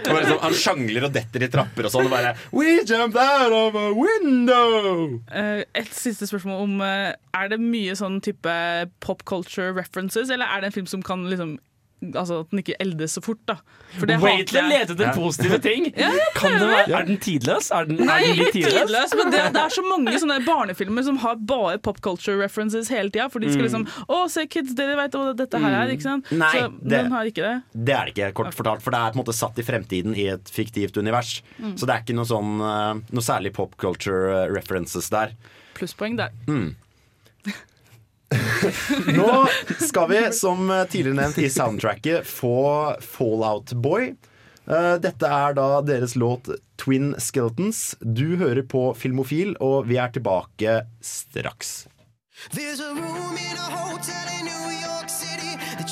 [0.00, 2.08] Det var liksom, han sjangler og detter i trapper og sånn.
[2.08, 5.20] Og bare We jumped out of a window!
[5.28, 8.54] Uh, et siste spørsmål om uh, Er det mye sånn type
[9.04, 11.58] pop culture references, eller er det en film som kan liksom
[12.00, 13.56] Altså at den ikke eldes så fort, da.
[13.98, 14.86] For det Wait til hater å jeg.
[14.88, 15.88] lete etter positive ting!
[16.00, 17.70] Ja, Kan det være, er den tidløs?
[17.76, 18.76] Er den, Nei, er den litt tidløs?
[18.88, 22.88] tidløs, men det, det er så mange sånne barnefilmer som har bare pop culture references
[22.88, 23.28] hele tida.
[23.28, 23.68] For de skal Mm.
[23.68, 26.30] liksom Å, se kids, dere vet hva dette her er, ikke sant?
[26.32, 27.54] Nei, så det- den har ikke det.
[27.84, 28.80] Det er det ikke, kort fortalt.
[28.82, 31.42] For det er på en måte satt i fremtiden i et fiktivt univers.
[31.60, 31.74] Mm.
[31.76, 35.34] Så det er ikke noe sånn eh, Noe særlig pop culture eh, references der.
[35.74, 36.30] Plusspoeng der.
[36.48, 36.76] Mm.
[39.18, 39.46] Nå
[39.80, 44.12] skal vi, som tidligere nevnt i soundtracket, få Fallout Boy.
[44.70, 47.96] Eh, Dette er da deres låt Twin Skeletons.
[48.00, 51.88] Du hører på Filmofil, og vi er tilbake straks.
[52.54, 55.88] There's a room in a hotel in New York City that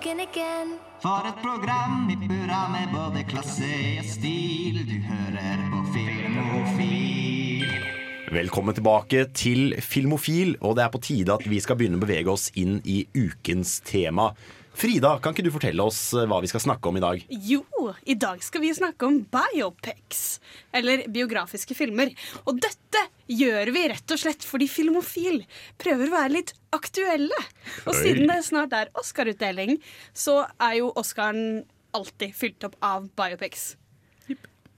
[0.00, 3.68] For et program i burra med både klasse
[4.00, 4.78] og stil.
[4.88, 7.66] Du hører på Filmofil.
[8.32, 12.32] Velkommen tilbake til Filmofil, og det er på tide at vi skal begynne å bevege
[12.32, 14.30] oss inn i ukens tema.
[14.80, 17.24] Frida, kan ikke du fortelle oss eh, hva vi skal snakke om i dag?
[17.28, 17.64] Jo,
[18.08, 20.38] i dag skal vi snakke om biopics,
[20.72, 22.14] eller biografiske filmer.
[22.48, 25.42] Og dette gjør vi rett og slett fordi Filmofil
[25.80, 27.42] prøver å være litt aktuelle.
[27.84, 27.98] Og Oi.
[27.98, 29.76] siden det snart er Oscar-utdeling,
[30.16, 33.74] så er jo Oscaren alltid fylt opp av biopics.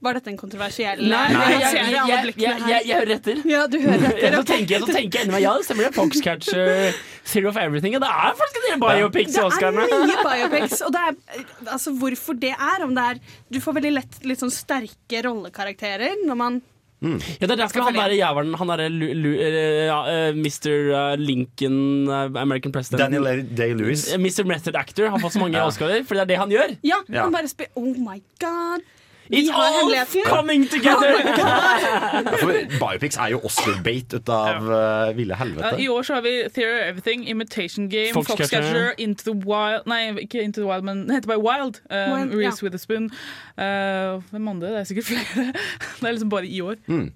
[0.03, 3.37] Var dette en kontroversiell Nei, Nei, jeg, jeg, jeg, jeg, jeg, jeg, jeg hører etter.
[3.47, 4.35] Ja, du hører etter.
[4.39, 5.93] Så tenker jeg, så tenker jeg inni meg ja, det stemmer det.
[5.95, 6.99] Foxcatcher,
[7.33, 7.95] Zero of Everything.
[7.95, 11.47] Og det er faktisk en del biopics i Det er mye biopics, og det er
[11.77, 12.83] altså hvorfor det er.
[12.83, 16.61] Om det er Du får veldig lett litt sånn sterke rollekarakterer når man
[17.03, 20.69] Ja, det er derfor han derre jævelen Han derre eh, ja, eh, Mr.
[20.95, 24.05] eh, Lincoln, eh, American President Daniel Day-Lewis.
[24.13, 24.45] Eh, Mr.
[24.47, 25.65] Method Actor har fått så mange Ja.
[25.67, 26.75] Oscarer, for det er det han gjør.
[26.83, 27.23] Ja, Ja.
[27.25, 28.83] han bare spiller Oh my god.
[29.29, 30.23] It's all hemmeligheten.
[30.27, 31.15] coming together.
[31.23, 35.79] Oh For biopics er jo Oscar-bait ut av uh, ville helvete.
[35.79, 38.91] I år så har vi Theory of Everything, Imitation Game, Foxcatcher.
[38.97, 41.79] Into the Wild Nei, ikke Into the Wild, men det heter bare Wild.
[41.89, 42.67] Um, Wild, Reese ja.
[42.67, 43.11] Witherspoon.
[43.55, 44.73] Uh, hvem andre?
[44.75, 45.45] Det er sikkert flere.
[46.01, 46.79] det er liksom bare i år.
[46.87, 47.11] Mm.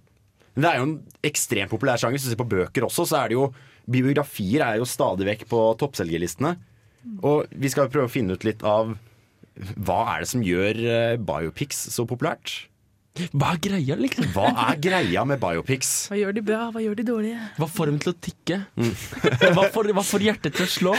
[0.56, 2.18] Men Det er jo en ekstremt populær sjanger.
[2.18, 3.52] Hvis du ser på bøker også, så er det jo
[3.88, 6.58] Biografier er jo stadig vekk på toppselgerlistene.
[7.24, 8.98] Og vi skal prøve å finne ut litt av
[9.58, 12.68] hva er det som gjør eh, biopics så populært?
[13.34, 14.28] Hva er greia, liksom?
[14.36, 15.90] Hva er greia med biopics?
[16.12, 17.40] Hva gjør de bra, hva gjør de dårlige?
[17.58, 18.60] Hva får dem til å tikke?
[19.58, 20.94] Hva får, hva får hjertet til å slå?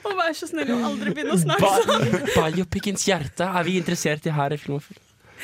[0.00, 2.08] Og vær så snill å aldri begynne å snakke sånn.
[2.56, 4.96] Biopicens hjerte er vi interessert i her i Filmofil.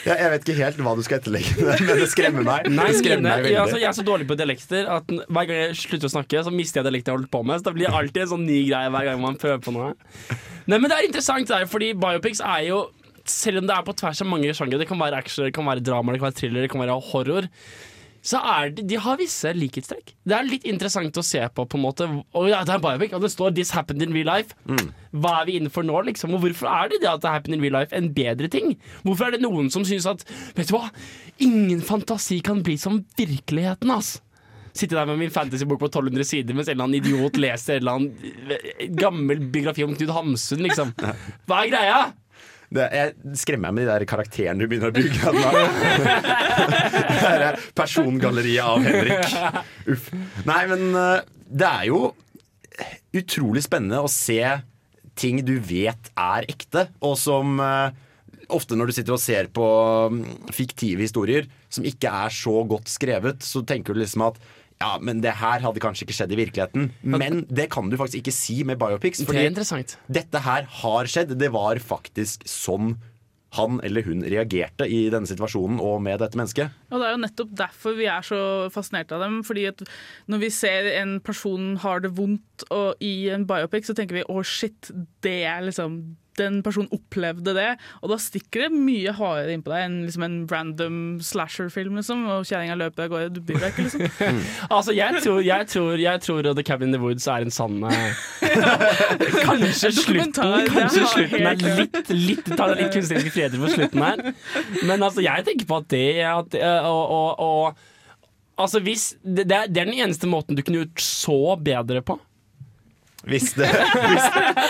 [0.06, 1.54] Ja, jeg vet ikke helt hva du skal etterlegge,
[1.88, 2.68] men det skremmer meg.
[2.70, 5.58] Nei, det skremmer meg jeg, altså, jeg er så dårlig på dialekter at hver gang
[5.64, 7.58] jeg slutter å snakke, så mister jeg dialekten jeg holdt på med.
[7.58, 9.90] Så det blir alltid en sånn ny greie hver gang man prøver på noe.
[10.68, 12.80] Nei, men det er interessant, det er, fordi biopics er jo
[13.28, 15.68] selv om det er på tvers av mange sjangere, det kan være action, det kan
[15.68, 17.48] være drama, det kan være thriller, det kan være horror,
[18.24, 20.12] så er det, de har visse likhetstrekk.
[20.26, 22.08] Det er litt interessant å se på, på en måte.
[22.36, 24.54] Og ja, det er biopic, og det står 'This happened in real life'.
[25.14, 26.34] Hva er vi innenfor nå, liksom?
[26.34, 28.76] Og hvorfor er det det at det happened in real life en bedre ting?
[29.02, 30.24] Hvorfor er det noen som syns at
[30.56, 30.90] Vet du hva?
[31.40, 34.18] Ingen fantasi kan bli som virkeligheten, ass.
[34.74, 37.80] Sitte der med min fantasybok på 1200 sider mens en eller annen idiot leser en
[37.80, 40.92] eller annen gammel biografi om Knut Hamsun, liksom.
[41.48, 42.00] Hva er greia?
[42.68, 45.32] Det, jeg skremmer meg med de der karakterene du begynner å bygge.
[47.22, 49.36] det er persongalleriet av Henrik.
[49.94, 50.10] Uff.
[50.48, 52.02] Nei, men eh, det er jo
[53.16, 54.42] utrolig spennende å se
[55.18, 57.96] ting du vet er ekte, og som eh,
[58.54, 59.66] ofte når du sitter og ser på
[60.12, 60.22] mm,
[60.54, 64.40] fiktive historier som ikke er så godt skrevet, så tenker du liksom at
[64.78, 66.90] ja, men det her hadde kanskje ikke skjedd i virkeligheten.
[67.02, 69.24] Men det kan du faktisk ikke si med biopics.
[69.26, 69.96] Det er interessant.
[70.06, 71.34] dette her har skjedd.
[71.38, 72.96] Det var faktisk sånn
[73.56, 76.74] han eller hun reagerte i denne situasjonen og med dette mennesket.
[76.92, 78.40] Og det er jo nettopp derfor vi er så
[78.72, 79.40] fascinert av dem.
[79.42, 79.82] fordi at
[80.28, 84.26] når vi ser en person har det vondt og i en biopic, så tenker vi
[84.28, 84.92] å shit,
[85.24, 87.68] det er liksom den personen opplevde det.
[88.02, 91.98] Og da stikker det mye hardere innpå deg enn liksom en random slasher-film.
[92.00, 93.34] Liksom, og kjerringa løper av gårde.
[93.36, 94.40] Du bryr deg ikke, liksom.
[94.78, 97.82] Altså, jeg tror, jeg, tror, jeg tror The Cabin in the Woods er en sann
[97.84, 98.20] eh,
[99.44, 100.32] Kanskje slutten
[100.68, 104.24] Kanskje slutten er litt, litt Tar litt kunstneriske friheter på slutten her.
[104.88, 107.86] Men altså, jeg tenker på at det at, eh, og, og, og,
[108.58, 112.18] Altså, hvis det, det er den eneste måten du kunne gjort så bedre på.
[113.26, 114.26] Hvis det, hvis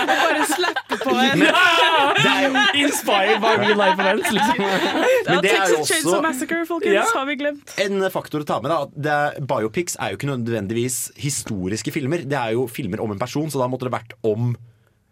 [0.08, 4.62] Bare slappe på en Det er jo inspired by real life events, liksom.
[5.28, 7.04] Men det er jo også Massacre, folkens, Ja.
[7.14, 7.74] har vi glemt.
[7.84, 8.70] en faktor å ta med.
[8.72, 8.87] da
[9.37, 12.24] det, Biopics er jo ikke nødvendigvis historiske filmer.
[12.24, 14.56] Det er jo filmer om en person, så da måtte det vært om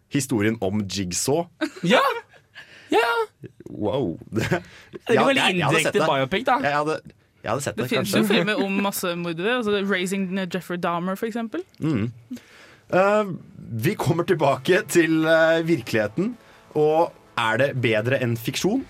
[0.09, 1.45] historien om Jigsaw.
[1.83, 2.01] Ja!
[2.89, 3.13] ja.
[3.69, 4.17] Wow.
[4.31, 6.57] Det er jo jeg indirekte biopic, da.
[6.63, 6.99] Jeg hadde,
[7.43, 9.59] jeg hadde sett det, Det finnes jo filmer om massemordere.
[9.61, 11.61] Altså 'Raising Jeffrey Dahmer', for eksempel.
[11.79, 12.11] Mm.
[12.93, 13.23] Eh,
[13.57, 16.35] vi kommer tilbake til eh, virkeligheten.
[16.77, 18.85] Og er det bedre enn fiksjon?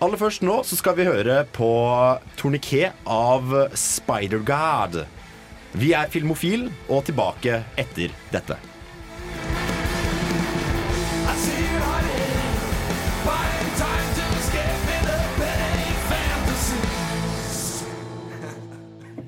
[0.00, 1.70] Aller først nå så skal vi høre på
[2.40, 5.02] Torniquet av Spider-God.
[5.76, 8.56] Vi er Filmofil og tilbake etter dette.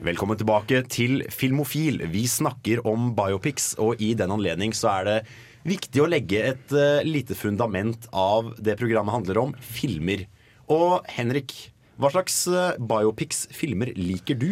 [0.02, 2.00] Velkommen tilbake til Filmofil.
[2.10, 5.14] Vi snakker om biopics, og i den anledning så er det
[5.62, 10.24] viktig å legge et uh, lite fundament av det programmet handler om filmer.
[10.66, 11.54] Og Henrik,
[12.02, 14.48] hva slags uh, biopics filmer liker du?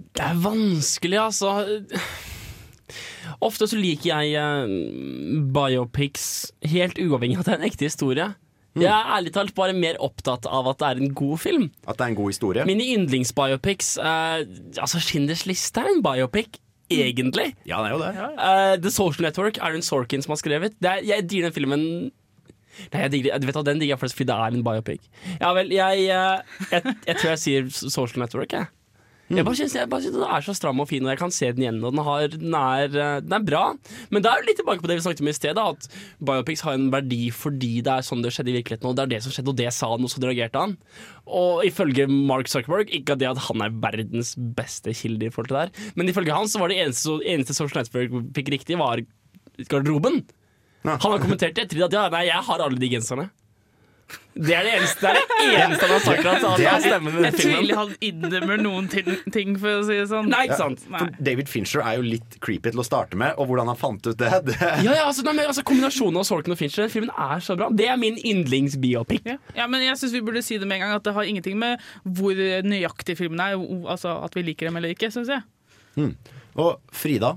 [0.00, 1.52] Det er vanskelig, altså.
[3.44, 6.30] Ofte så liker jeg uh, biopics
[6.72, 8.30] helt uavhengig av at det er en ekte historie.
[8.82, 11.68] Jeg er ærlig talt bare mer opptatt av at det er en god film.
[11.86, 12.66] At det er en god historie?
[12.66, 14.42] Mine yndlingsbiopics uh,
[14.80, 16.58] Altså, Schindlers liste er en biopic.
[16.90, 17.54] Egentlig.
[17.66, 18.10] Ja, det er jo det.
[18.44, 20.76] Eh, The Social Network, Aaron Sorkin som har skrevet.
[20.82, 21.84] Det er, jeg digger den filmen
[22.90, 25.04] Nei, jeg digger, jeg vet hva, Den digger jeg faktisk fordi det er en biopic.
[25.40, 28.66] Ja vel, jeg, eh, jeg, jeg tror jeg sier Social Network, jeg.
[29.32, 31.32] Jeg bare synes, jeg bare synes Den er så stram og fin, og jeg kan
[31.32, 31.78] se den igjen.
[31.80, 33.62] Og den, har, den, er, eh, den er bra.
[34.12, 35.56] Men det er jo litt tilbake på det vi snakket om i sted.
[35.56, 35.88] Da, at
[36.20, 38.90] biopics har en verdi fordi det er sånn det skjedde i virkeligheten.
[38.90, 40.76] Og det er det som skjedde, og det sa han, og så reagerte han.
[41.24, 45.56] Og ifølge Mark Zuckerberg, ikke det at han er verdens beste kilde i forhold til
[45.56, 49.00] det her, men ifølge han så var det eneste, eneste Social Network fikk riktig, var
[49.70, 50.20] garderoben.
[50.84, 53.30] Han har kommentert det etter at ja, nei, jeg har alle de genserne.
[54.34, 56.24] Det er det eneste, det er det eneste han har sagt.
[56.26, 60.26] Altså, Det er- stemmen Jeg tviler han innrømmer noen ting, for å si det sånn.
[60.28, 60.80] Nei, ikke sant?
[60.90, 64.06] For David Fincher er jo litt creepy til å starte med, og hvordan han fant
[64.10, 66.90] ut det, det Ja, ja, altså, nei, men, altså Kombinasjonen av Sorkin og Fincher Den
[66.90, 67.70] filmen er så bra.
[67.70, 69.22] Det er min yndlingsbiopic.
[69.24, 69.38] Ja.
[69.54, 71.56] ja, men jeg synes vi burde si det med en gang, at det har ingenting
[71.56, 73.54] med hvor nøyaktig filmen er,
[73.86, 75.42] altså at vi liker dem eller ikke, syns jeg.
[75.96, 76.16] Mm.
[76.56, 77.36] Og Frida,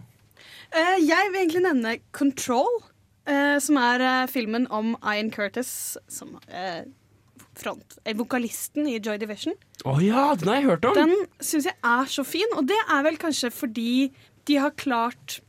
[0.68, 2.82] Uh, jeg vil egentlig nevne Control,
[3.30, 6.86] eh, som er eh, filmen om Ian Curtis, som eh,
[7.58, 9.58] front, eh, vokalisten i Joy Division.
[9.86, 10.98] Å ja, den har jeg hørt om.
[10.98, 13.92] Den syns jeg er så fin, og det er vel kanskje fordi
[14.48, 15.42] de har klart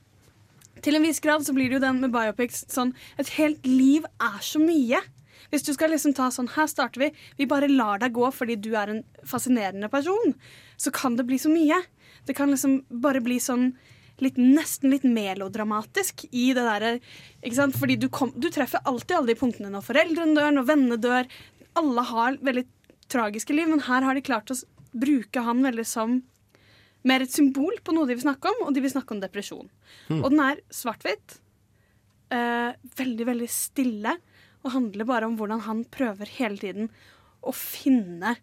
[0.83, 4.05] Til en viss grad så blir det jo den med biopics sånn Et helt liv
[4.23, 5.01] er så mye.
[5.51, 7.09] Hvis du skal liksom ta sånn Her starter vi.
[7.39, 10.37] Vi bare lar deg gå fordi du er en fascinerende person.
[10.79, 11.81] Så kan det bli så mye.
[12.27, 13.73] Det kan liksom bare bli sånn
[14.25, 16.95] litt, nesten litt melodramatisk i det derre
[17.43, 17.77] ikke sant?
[17.79, 21.31] Fordi du, kom, du treffer alltid alle de punktene når foreldrene dør, når vennene dør.
[21.79, 22.67] Alle har veldig
[23.09, 24.59] tragiske liv, men her har de klart å
[24.99, 26.19] bruke han veldig som
[27.07, 29.69] mer et symbol på noe de vil snakke om, og de vil snakke om depresjon.
[30.11, 30.23] Mm.
[30.23, 31.39] Og den er svart-hvitt.
[32.35, 34.17] Eh, veldig, veldig stille.
[34.65, 36.91] Og handler bare om hvordan han prøver hele tiden
[37.47, 38.35] å finne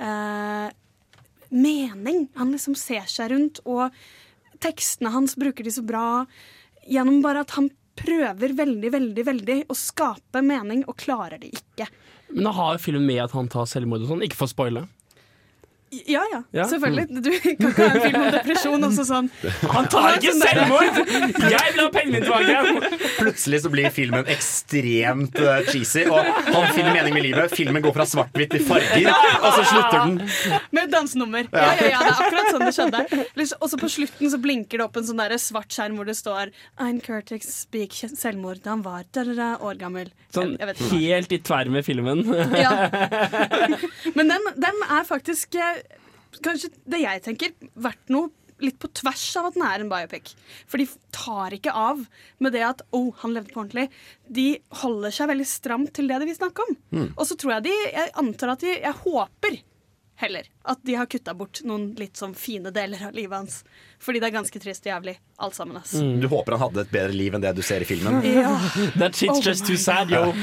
[0.00, 0.68] eh,
[1.52, 2.26] mening.
[2.38, 3.92] Han liksom ser seg rundt, og
[4.62, 6.24] tekstene hans bruker de så bra
[6.88, 11.88] gjennom bare at han prøver veldig, veldig, veldig å skape mening, og klarer det ikke.
[12.32, 14.24] Men da har jo filmen med at han tar selvmord og sånn.
[14.24, 14.86] Ikke for å spoile.
[15.92, 16.64] Ja, ja, Ja.
[16.68, 17.06] selvfølgelig.
[17.24, 19.26] Du kan ikke ha en film om depresjon og så sånn
[19.74, 21.00] Han tar ikke selvmord!
[21.52, 23.08] Jeg vil ha pengene mine tilbake!
[23.18, 27.52] Plutselig så blir filmen ekstremt eh, cheesy, og han finner mening med livet.
[27.56, 29.10] Filmen går fra svart-hvitt til farger,
[29.42, 30.16] og så slutter den.
[30.72, 31.50] Med et dansenummer.
[31.52, 33.04] Ja, ja, ja, det er akkurat sånn det skjedde.
[33.60, 36.16] Og så på slutten så blinker det opp en sånn der svart skjerm hvor det
[36.18, 36.50] står
[36.82, 40.08] Ein Curtix begikk selvmord da han var da, da, da, år gammel.
[40.32, 40.98] Sånn Jeg vet ikke.
[41.04, 42.24] helt i tverr med filmen.
[42.56, 42.72] Ja.
[44.16, 45.81] Men den, den er faktisk eh,
[46.40, 48.30] kanskje det jeg tenker vært noe
[48.62, 50.34] litt på tvers av at den er en biopic.
[50.70, 52.04] For de tar ikke av
[52.38, 53.90] med det at 'å, oh, han levde på ordentlig'.
[54.30, 56.76] De holder seg veldig stramt til det de vil snakke om.
[56.92, 57.08] Mm.
[57.16, 59.58] Og så tror jeg de Jeg antar at de Jeg håper
[60.20, 63.62] heller at de har kutta bort noen litt sånn fine deler av livet hans.
[64.02, 65.80] Fordi det er ganske trist og jævlig, alt sammen.
[65.80, 65.94] ass.
[65.96, 68.20] Du håper han hadde et bedre liv enn det du ser i filmen.
[68.26, 68.54] Ja.
[69.00, 70.30] That shit's Oh just too sad, yo.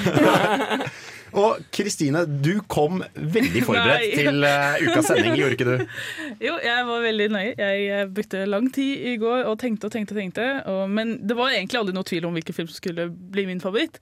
[1.38, 5.95] Og Kristine, du kom veldig forberedt til uh, ukas sending, gjorde ikke du?
[6.47, 7.53] Jo, jeg var veldig nøye.
[7.60, 10.15] Jeg eh, brukte lang tid i går og tenkte og tenkte.
[10.15, 13.10] og tenkte og, Men det var egentlig aldri noe tvil om hvilken film som skulle
[13.10, 13.99] bli min favoritt.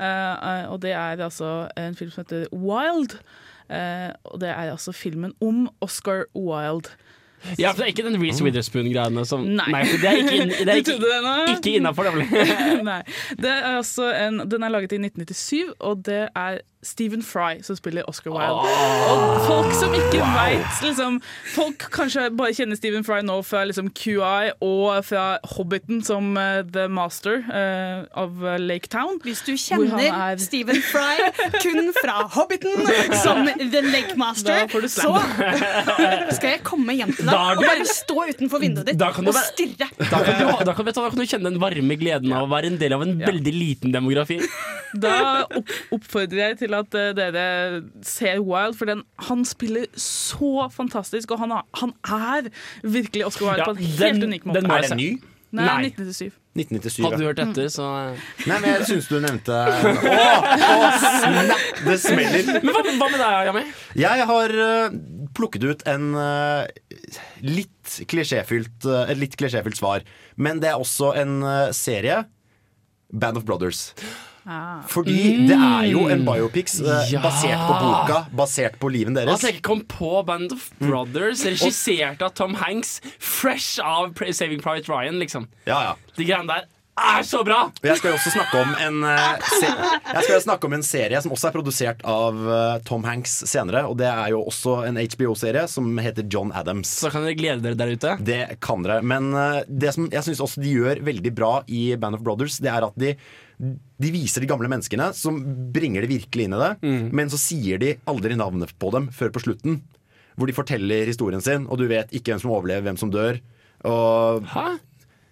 [0.00, 3.18] Uh, uh, og det er altså en film som heter Wild.
[3.72, 6.92] Eh, og det er altså filmen om Oscar Wilde.
[7.58, 9.80] Ja, for det er ikke den Reece Witherspoon-greiene som Nei.
[9.90, 12.28] for det er ikke, inn- det er Du det ikke, ikke innafor, nemlig.
[12.90, 13.00] Nei.
[13.42, 17.76] Det er altså en, den er laget i 1997, og det er Stephen Fry som
[17.78, 18.70] spiller Oscar Wilde.
[19.12, 21.20] Og folk som ikke vet liksom,
[21.54, 26.64] Folk kanskje bare kjenner Stephen Fry nå fra liksom, QI og fra Hobbiten som uh,
[26.66, 29.20] The Master uh, av eh, Lake Town.
[29.22, 31.22] Hvis du kjenner er- Stephen Fry
[31.62, 32.82] kun fra Hobbiten
[33.24, 35.14] som The Lake Master, så
[36.36, 39.30] skal jeg komme hjem til deg og bare stå utenfor vinduet ditt Da kan du
[39.30, 39.90] og være- stirre.
[40.02, 42.48] Da kan, du, da, kan, vet du, da kan du kjenne den varme gleden av
[42.48, 44.40] å være en del av en veldig liten demografi.
[44.92, 45.14] Da
[45.46, 51.30] opp, oppfordrer jeg til at eh, dere ser Wild, for den, han spiller så fantastisk,
[51.34, 52.50] og han, har, han er
[52.82, 54.60] virkelig Oscar Wilde Ja, på en helt den- unik måte.
[54.60, 55.10] den Er den ny?
[55.52, 55.90] Nei, Nei.
[55.92, 56.32] 1997.
[56.56, 57.04] 1997.
[57.04, 57.86] Hadde du hørt etter, så
[58.48, 61.62] Nei, men jeg syns du nevnte Å, oh, snap!
[61.84, 62.48] Det smeller.
[62.64, 63.62] Men hva, hva med deg, Yami?
[64.00, 64.96] Jeg har uh,
[65.36, 66.64] plukket ut en uh,
[67.44, 70.04] litt klisjéfylt, uh, et litt klisjéfylt svar.
[70.40, 71.40] Men det er også en
[71.76, 72.22] serie.
[73.12, 73.90] Band of Brothers.
[74.90, 77.22] Fordi det er jo en biopics eh, Ja.
[77.22, 79.30] basert på boka, basert på liven deres.
[79.36, 84.90] Altså, jeg kom på Band of Brothers, regissert av Tom Hanks, fresh av Saving Private
[84.90, 85.46] Ryan, liksom.
[85.66, 85.98] Ja, ja.
[86.16, 86.66] De greiene der
[87.02, 87.70] er så bra!
[87.80, 90.82] Jeg skal jo også snakke om en eh, se Jeg skal jo snakke om en
[90.84, 93.86] serie som også er produsert av eh, Tom Hanks senere.
[93.88, 96.92] Og det er jo også en HBO-serie som heter John Adams.
[97.00, 98.18] Så kan dere glede dere der ute.
[98.20, 99.00] Det kan dere.
[99.06, 99.32] Men
[99.72, 102.84] det som jeg syns også de gjør veldig bra i Band of Brothers, det er
[102.90, 103.14] at de
[103.62, 105.36] de viser de gamle menneskene som
[105.72, 106.70] bringer det virkelig inn i det,
[107.14, 109.80] men så sier de aldri navnet på dem før på slutten.
[110.34, 113.38] Hvor de forteller historien sin, og du vet ikke hvem som overlever, hvem som dør.
[113.86, 114.64] Og Hæ?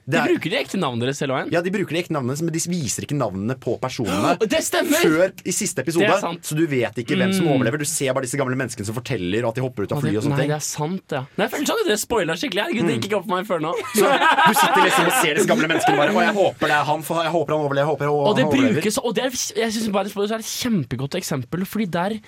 [0.09, 1.51] De er- bruker de ekte navnene deres veien.
[1.53, 4.97] ja, De bruker de ekte navnene, men de viser ikke navnene på personene Det stemmer!
[5.05, 6.07] før i siste episode.
[6.09, 6.43] Det er sant.
[6.43, 7.53] Så du vet ikke hvem som Mm.
[7.55, 7.79] overlever.
[7.79, 10.11] Du ser bare disse gamle menneskene som forteller at de hopper ut av flyet.
[10.11, 10.51] fly og sånne nei, ting.
[10.51, 11.21] det er sant, ja.
[11.37, 12.63] Nei, jeg føler sånn det spoila skikkelig.
[12.67, 13.73] Herregud, det gikk ikke opp for meg før nå.
[13.95, 16.85] Så du sitter liksom og ser disse gamle menneskene bare Og jeg håper det er
[16.91, 17.85] han, for jeg håper han overlever.
[17.85, 20.55] Jeg håper han Og det brukes Og det er, jeg synes bare det er et
[20.59, 22.21] kjempegodt eksempel, fordi der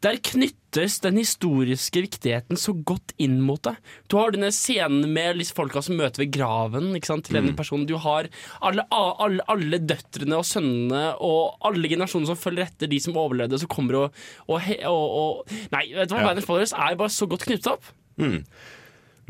[0.00, 3.74] der knyttes den historiske viktigheten så godt inn mot det.
[4.08, 7.40] Du har denne scenen med liksom folka som møter ved graven ikke sant, til Mm.
[7.42, 7.84] denne personen.
[7.86, 8.28] Du har
[8.62, 13.58] alle, alle, alle døtrene og sønnene og alle generasjoner som følger etter de som overlevde,
[13.60, 14.12] som kommer og,
[14.48, 16.36] og, og, og Nei, vet du hva, Ja.
[16.38, 17.84] Of Brothers er bare så godt knyttet opp.
[18.16, 18.44] Mm.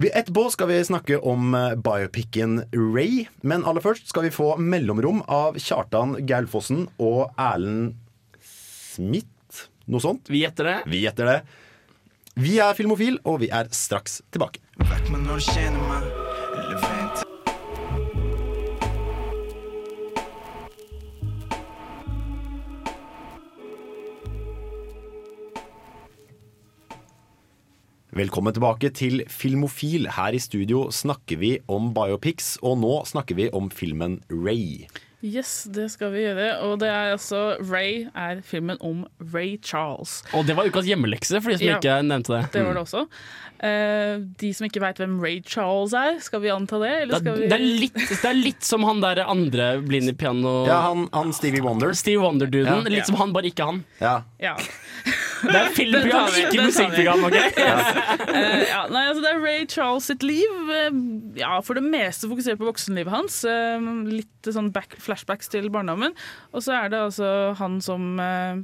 [0.00, 5.20] Etterpå skal vi snakke om eh, biopicen Ray, men aller først skal vi få mellomrom
[5.28, 7.96] av Kjartan Gaulfossen og Erlend
[8.40, 9.26] Smith.
[9.90, 10.28] Noe sånt.
[10.30, 10.76] Vi gjetter det.
[10.86, 11.40] Vi gjetter det.
[12.38, 14.62] Vi er Filmofil, og vi er straks tilbake.
[14.78, 16.06] Vekk meg når du kjenner meg,
[16.54, 17.26] eller vent.
[28.14, 30.06] Velkommen tilbake til Filmofil.
[30.14, 34.86] Her i studio snakker vi om biopics, og nå snakker vi om filmen Ray.
[35.20, 36.46] Yes, det skal vi gjøre.
[36.64, 39.02] Og det er altså Ray er filmen om
[39.34, 40.22] Ray Charles.
[40.32, 41.76] Og det var ukas hjemmelekse, for de som Ja.
[41.76, 42.42] ikke nevnte det.
[42.54, 43.02] Det var det også.
[43.60, 46.92] Uh, de som ikke veit hvem Ray Charles er, skal vi anta det?
[47.02, 47.48] Eller Det skal vi...
[47.52, 50.64] det, er litt, det er litt som han der andre blinde piano...
[50.64, 51.92] Ja, han, han Stevie Wonder.
[51.92, 52.88] Stevie Wonder-duden.
[52.88, 52.94] Ja.
[52.96, 53.84] Litt som han, bare ikke han.
[54.00, 54.22] Ja.
[54.40, 54.56] Ja.
[55.40, 57.24] Det er filmprogram, ikke musikkprogram.
[57.28, 57.36] ok?
[58.30, 60.52] Eh, ja, nei, altså det er Ray Charles sitt liv.
[60.70, 60.90] eh,
[61.40, 63.40] ja, for det meste fokusert på voksenlivet hans.
[63.48, 66.14] eh, litt sånn back, flashbacks til barndommen.
[66.54, 68.12] Og så er det altså han som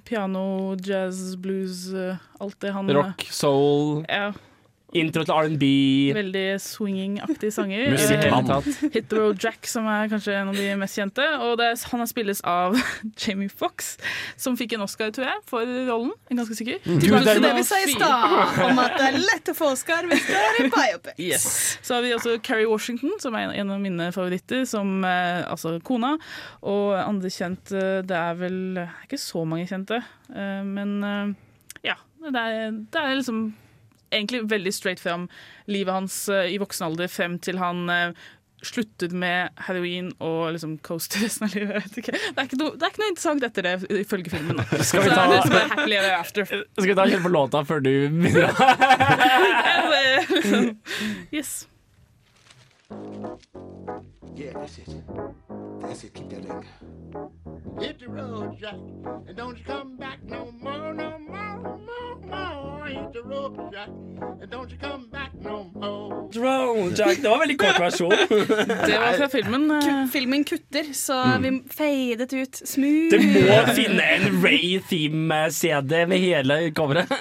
[0.07, 1.89] piano, jazz, blues,
[2.41, 4.31] alt det han Rock, soul, Ja.
[5.01, 5.67] Intro til R&B.
[6.17, 7.97] Veldig swinging-aktige sanger.
[8.07, 11.25] Eh, Hit the Road Jack, som er kanskje en av de mest kjente.
[11.45, 12.77] Og det er, han er spilles av
[13.23, 13.95] Jamie Fox,
[14.41, 16.13] som fikk en Oscar, tror jeg, for rollen.
[16.27, 16.81] Jeg er ganske sikker.
[16.87, 17.01] Mm.
[17.03, 17.09] Du,
[17.43, 20.39] det vi sa i stad, om at det er lett å få Oscar hvis det
[20.41, 21.21] er en biopics.
[21.23, 21.47] Yes.
[21.87, 25.77] Så har vi også Carrie Washington, som er en- av mine favoritter, som eh, altså
[25.85, 26.15] kona.
[26.67, 28.59] Og andre kjent eh, Det er vel
[29.05, 30.01] ikke så mange kjente,
[30.33, 31.35] eh, men eh,
[31.91, 31.97] ja.
[32.27, 33.41] Det er, det er liksom
[34.15, 35.29] egentlig veldig straight fram
[35.71, 38.11] livet hans eh, i voksen alder frem til han eh,
[38.67, 41.87] sluttet med heroin og liksom coaster resten av livet.
[41.95, 44.59] Det, er noe, det er ikke noe interessant etter det, ifølge filmen.
[44.59, 44.65] Da.
[44.89, 46.49] Skal vi Så ta- bare happily ever after.
[46.49, 48.51] Skal vi ta kjøre på låta før du begynner
[51.37, 51.67] yes.
[54.35, 54.89] Yeah, that's it.
[55.81, 56.15] That's it.
[56.15, 56.65] Keep that thing.
[57.81, 58.75] Hit the road, Jack,
[59.29, 62.87] and don't you come back no more, no more, no more.
[62.87, 66.29] Hit the road, Jack, and don't you come back no more.
[66.31, 67.23] Drone Jack.
[67.23, 68.11] Det var en veldig kort versjon.
[68.87, 69.71] Det var fra filmen.
[69.71, 70.07] eh.
[70.13, 71.43] Filmen kutter, så Mm.
[71.43, 73.11] vi fadet ut smooth.
[73.11, 77.13] Du må finne en Ray Theme-CD med hele coveret.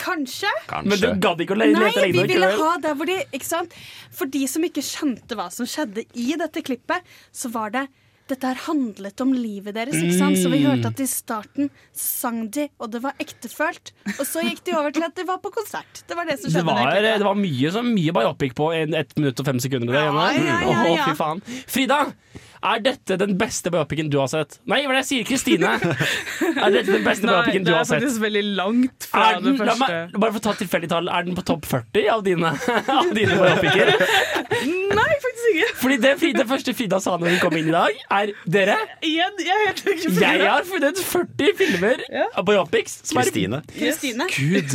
[0.00, 0.48] Kanskje?
[0.84, 3.74] Men du gadd ikke å le- Nei, vi ville ha der hvor de ikke sant?
[4.10, 7.86] For de som ikke skjønte hva som skjedde i dette klippet, så var det
[8.30, 9.96] dette her handlet om livet deres.
[9.98, 10.36] ikke sant?
[10.38, 10.66] Så vi Mm.
[10.70, 13.90] hørte at i starten sang de, og det var ektefølt.
[14.20, 16.04] Og så gikk de over til at de var på konsert.
[16.06, 16.62] Det var det som skjedde.
[16.62, 19.90] Det var, det var mye, så mye biopic på en, ett minutt og fem sekunder.
[19.90, 21.04] Det, Ja, ja, ja, ja.
[21.10, 21.42] fy faen.
[21.66, 22.12] Frida,
[22.62, 24.60] er dette den beste biopicen du har sett?
[24.68, 25.26] Nei, hva er det jeg sier?
[25.26, 25.74] Kristine.
[26.60, 28.02] Er dette den beste Nei, biopicen det du er har sett?
[28.02, 29.98] faktisk veldig langt fra den, den, det la første.
[30.12, 32.52] meg, bare for å ta et tilfeldig tall, er den på topp 40 av dine,
[33.00, 33.94] av dine biopicer?
[35.00, 35.12] Nei,
[35.54, 35.70] ikke.
[35.82, 39.42] Fordi det, det første Frida sa når hun kom inn i dag, er dere Igjen,
[39.44, 39.56] jeg
[40.20, 42.28] Jeg har funnet 40 filmer ja.
[42.36, 43.62] på som er- Kristine.
[43.74, 44.28] Kristine.
[44.36, 44.70] Gud.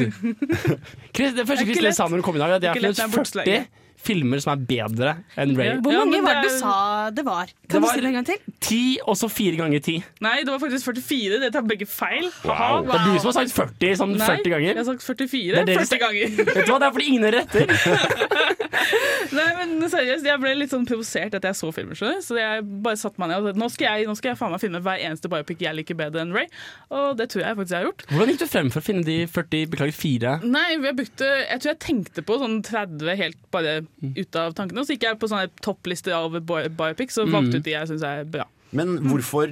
[1.16, 1.96] Det første Det ikke Kristin lett.
[1.96, 3.66] sa når hun kom i dag, er at jeg har funnet det er 40
[4.06, 5.12] filmer som er bedre
[5.42, 5.80] enn Ray.
[5.82, 7.46] Hvor mange var det det du sa det var?
[7.50, 8.38] Det Kan du var- si det en gang til?
[8.62, 9.96] Ti, og så fire ganger ti.
[10.22, 11.40] Nei, det var faktisk 44.
[11.42, 12.30] Det tar begge feil.
[12.44, 14.68] Haha, Det er du som har sagt 40 sånn Nei, 40 ganger.
[14.76, 16.28] jeg har sagt 44 Det er 40 ganger.
[16.38, 17.66] Vet du hva, Det er fordi ingen er retter.
[19.38, 21.98] Nei, men seriøst, Jeg ble litt sånn provosert etter jeg så filmer.
[22.00, 22.22] skjønner?
[22.26, 24.54] Så jeg bare satte meg ned og sa nå skal jeg, nå skal jeg faen
[24.56, 26.48] meg finne hver eneste biopic jeg liker bedre enn Ray.
[26.96, 28.06] Og det tror jeg faktisk jeg har gjort.
[28.14, 30.36] Hvordan gikk du frem for å finne de 40, beklager, fire?
[30.46, 34.82] Nei, jeg brukte Jeg tror jeg tenkte på sånn 30 helt bare ut av tankene.
[34.82, 37.62] Og så gikk jeg på sånne topplister av bi- biopics og valgte Mm.
[37.62, 38.46] ut de jeg syns er bra.
[38.76, 39.48] Men hvorfor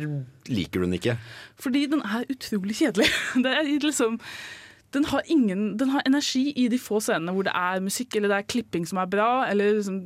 [0.49, 1.13] liker du den ikke?
[1.61, 3.07] Fordi den er utrolig kjedelig.
[3.45, 4.17] Det er liksom
[4.93, 8.29] den har, ingen, den har energi i de få scenene hvor det er musikk eller
[8.29, 9.29] det er klipping som er bra.
[9.49, 9.99] Eller liksom,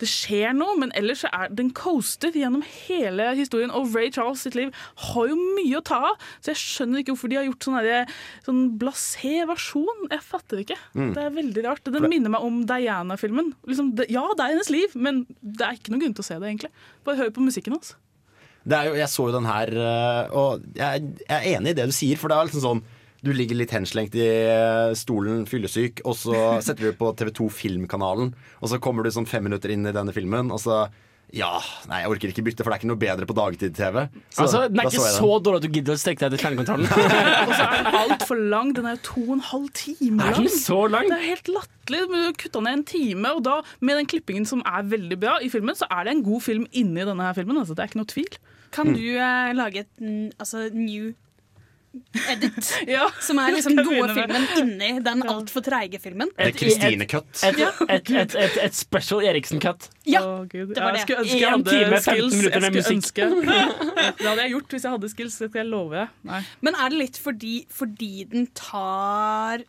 [0.00, 3.72] det skjer noe, men ellers så er den coaster gjennom hele historien.
[3.74, 4.72] Og Ray Charles sitt liv
[5.06, 7.78] har jo mye å ta av, så jeg skjønner ikke hvorfor de har gjort sånn
[7.78, 8.14] her,
[8.46, 10.06] sånn blasé versjon.
[10.10, 10.78] Jeg fatter ikke.
[10.98, 11.12] Mm.
[11.16, 11.92] Det er veldig rart.
[11.94, 13.52] Den minner meg om Diana-filmen.
[13.68, 16.38] Liksom, ja, det er hennes liv, men det er ikke noen grunn til å se
[16.38, 16.72] det, egentlig.
[17.06, 17.94] Bare hør på musikken hans.
[18.62, 21.88] Det er jeg så jo den her, eh, og jeg, jeg er enig i det
[21.90, 22.18] du sier.
[22.18, 22.82] For det er liksom sånn
[23.22, 28.32] Du ligger litt henslengt i eh, stolen, fyllesyk, og så setter du på TV2 Filmkanalen,
[28.58, 30.84] og så kommer du sånn fem minutter inn i denne filmen, og så
[31.32, 31.48] ja,
[31.88, 34.02] nei, jeg orker ikke bytte, for det er ikke noe bedre på dagtid-TV.
[34.36, 36.90] Altså, Den er ikke så så dårlig at du gidder å strekke deg til kjernekontrollen.
[37.46, 38.74] Og så er den altfor lang.
[38.76, 40.44] Den er jo to og en halv time Er lang.
[40.44, 41.08] den så lang?
[41.08, 42.02] Det er helt latterlig.
[42.10, 45.38] Du har kutta ned en time, og da med den klippingen som er veldig bra
[45.40, 47.62] i filmen, så er det en god film inni denne her filmen.
[47.62, 48.38] Altså, det er ikke noe tvil.
[48.76, 50.06] Kan du eh, lage et
[50.36, 51.14] altså, new
[52.32, 52.70] edit?
[52.94, 56.30] Ja, som er liksom gode filmen inni den altfor treige filmen?
[56.40, 57.28] Et- Kristine-cut.
[57.48, 59.88] Et, et, et, et, et special Eriksen-cut.
[60.08, 60.72] Ja, oh, Gud.
[60.74, 61.04] det var det.
[61.08, 62.34] jeg En hadde time, 15 skills.
[62.36, 62.96] minutter Jeg med musikk.
[62.96, 63.28] ønske.
[64.22, 66.08] Det hadde jeg gjort hvis jeg hadde skills, det skal jeg love deg.
[66.28, 66.40] Nei.
[66.60, 69.62] Men er det litt fordi, fordi den tar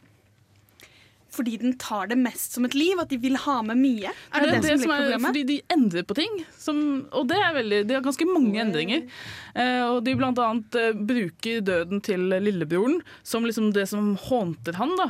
[1.33, 2.99] Fordi den tar det mest som et liv?
[3.01, 4.11] At de vil ha med mye?
[4.33, 5.27] Er det det, som blir problemet?
[5.27, 6.41] Fordi de endrer på ting.
[6.59, 9.07] Som, og det er veldig, de har ganske mange endringer.
[9.55, 14.77] Eh, og de blant annet eh, bruker døden til lillebroren som liksom det som hånter
[14.79, 14.93] han.
[14.99, 15.09] da.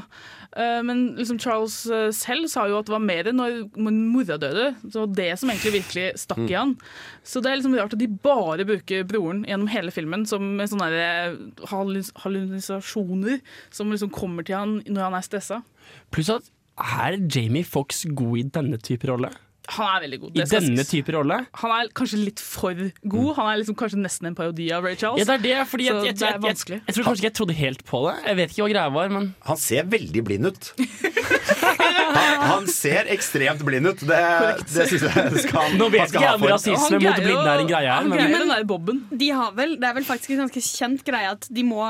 [0.57, 4.71] Eh, men liksom Charles eh, selv sa jo at det var mer når mora døde.
[4.93, 6.75] Så det som egentlig virkelig stakk i han.
[7.25, 10.69] Så det er liksom rart at de bare bruker broren gjennom hele filmen som med
[10.71, 11.65] sånne der, eh,
[12.23, 13.41] hallusinasjoner
[13.73, 15.61] som liksom kommer til han når han er stressa.
[16.13, 19.33] Pluss at er Jamie Fox god i denne type rolle?
[19.71, 20.35] Han er veldig god.
[20.35, 21.35] I denne type rolle?
[21.61, 23.29] Han er kanskje litt for god.
[23.37, 25.21] Han er liksom kanskje nesten en parodi av Ray Charles.
[25.21, 27.35] Ja, det er det, fordi jeg, jeg, det jeg, er jeg, tror kanskje ikke jeg
[27.39, 28.15] trodde helt på det.
[28.27, 30.73] Jeg vet ikke hva greia var, men Han ser veldig blind ut.
[32.13, 34.01] Han, han ser ekstremt blind ut.
[34.03, 34.19] Det,
[34.67, 37.69] det syns jeg skal, Nå vet skal ikke jeg om rasisme mot blinde er en
[37.69, 38.01] greie her.
[38.01, 39.03] Han Men den der bobben.
[39.11, 41.85] De har vel, det er vel faktisk en ganske kjent greie at de må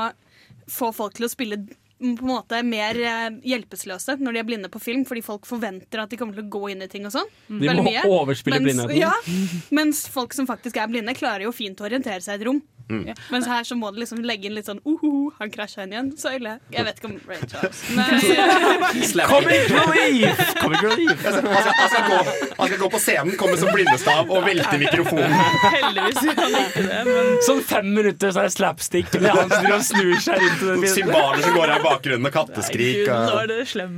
[0.70, 4.48] få folk til å spille mm, på en måte mer eh, hjelpeløse når de er
[4.48, 7.06] blinde på film, fordi folk forventer at de kommer til å gå inn i ting
[7.08, 7.30] og sånn.
[7.48, 8.02] De må mye.
[8.10, 8.98] overspille mens, blindheten.
[8.98, 9.12] Ja,
[9.74, 12.60] mens folk som faktisk er blinde, klarer jo fint å orientere seg i et rom.
[12.88, 13.06] Mm.
[13.08, 13.14] Ja.
[13.32, 16.10] Mens her så må du liksom legge inn litt sånn uhuhu, han krasja inn igjen.
[16.20, 16.58] Så ille.
[16.74, 17.80] Jeg vet ikke om Ray Charles.
[19.30, 20.42] Comic relief!
[20.60, 21.24] Comic relief.
[21.24, 22.18] Han skal, han, skal gå,
[22.58, 25.36] han skal gå på scenen, komme som blindestav og velte mikrofonen.
[25.64, 29.54] Heldigvis gjør han ikke det, men Sånn fem minutter så er det slapstick med han
[29.54, 30.94] som snur seg rundt Symbaler den.
[30.98, 33.00] Cymbaler som går her i bakgrunnen, og katteskrik.
[33.04, 33.96] Gud, nå er det slem.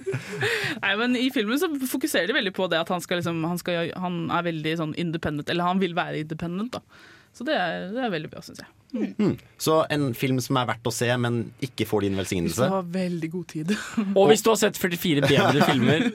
[0.82, 3.58] Nei, men I filmen så fokuserer de veldig på det at han, skal liksom, han,
[3.60, 6.78] skal, han er veldig sånn independent, eller han vil være independent.
[6.78, 8.70] da Så det er, det er veldig bra, syns jeg.
[8.90, 9.36] Hmm.
[9.58, 12.86] Så en film som er verdt å se, men ikke får din Hvis du har
[12.90, 13.74] veldig god tid.
[14.18, 16.08] Og hvis du har sett 44 bedre filmer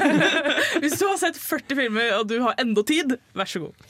[0.82, 3.86] Hvis du har sett 40 filmer og du har enda tid, vær så god.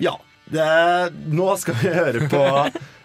[0.00, 0.16] Ja.
[0.44, 0.64] Det,
[1.32, 2.40] nå skal vi høre på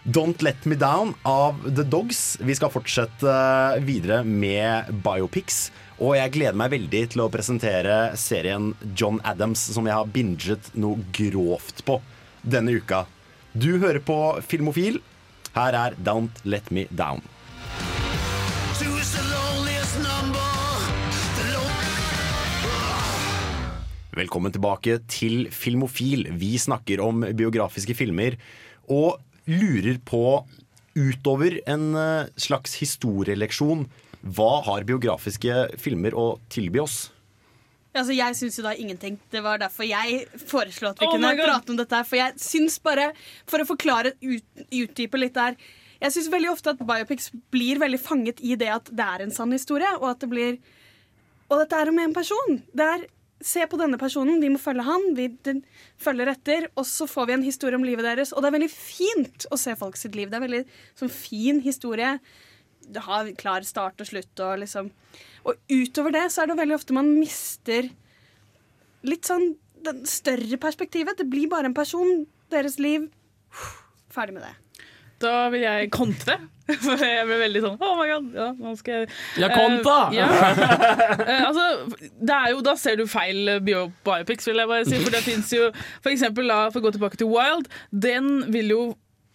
[0.04, 2.36] Don't Let Me Down av The Dogs.
[2.40, 3.36] Vi skal fortsette
[3.84, 5.70] videre med biopics.
[6.00, 10.68] Og jeg gleder meg veldig til å presentere serien John Adams, som jeg har binget
[10.76, 11.98] noe grovt på
[12.42, 13.04] denne uka.
[13.52, 14.16] Du hører på
[14.46, 15.00] Filmofil.
[15.56, 17.22] Her er Don't Let Me Down.
[24.10, 26.26] Velkommen tilbake til Filmofil.
[26.36, 28.34] Vi snakker om biografiske filmer
[28.90, 30.42] og lurer på,
[30.98, 33.86] utover en eh, slags historieleksjon,
[34.20, 36.98] hva har biografiske filmer å tilby oss?
[37.90, 39.18] Altså, jeg syns jo da ingenting.
[39.32, 41.96] Det var derfor jeg foreslo at vi Oh kunne prate om dette.
[41.96, 43.10] her For jeg syns bare,
[43.50, 45.56] for å forklare, ut, utdype litt der
[46.00, 49.34] Jeg syns veldig ofte at biopics blir veldig fanget i det at det er en
[49.34, 50.58] sann historie, og at det blir
[51.50, 52.62] Og dette er om en person.
[52.72, 53.08] Det er
[53.40, 55.62] Se på denne personen, vi må følge han, vi den,
[55.96, 58.34] følger etter, og så får vi en historie om livet deres.
[58.34, 60.28] Og det er veldig fint å se folk sitt liv.
[60.28, 60.60] Det er veldig
[61.00, 62.18] sånn fin historie.
[62.98, 64.90] Har klar start og slutt og liksom
[65.46, 67.88] Og utover det så er det veldig ofte man mister
[69.06, 71.16] litt sånn det større perspektivet.
[71.16, 73.06] Det blir bare en person, deres liv.
[74.12, 74.52] Ferdig med det.
[75.20, 76.36] Da vil jeg kontre.
[76.84, 79.08] For jeg ble veldig sånn Oh my god, ja, nå skal jeg
[79.42, 79.96] Ja, konta!
[80.06, 80.28] Uh, ja.
[80.30, 81.64] uh, altså,
[81.98, 85.00] det er jo, da ser du feil eh, bio biopics, vil jeg bare si.
[85.02, 88.74] For det fins jo For eksempel, da, for å gå tilbake til Wild, den vil
[88.76, 88.82] jo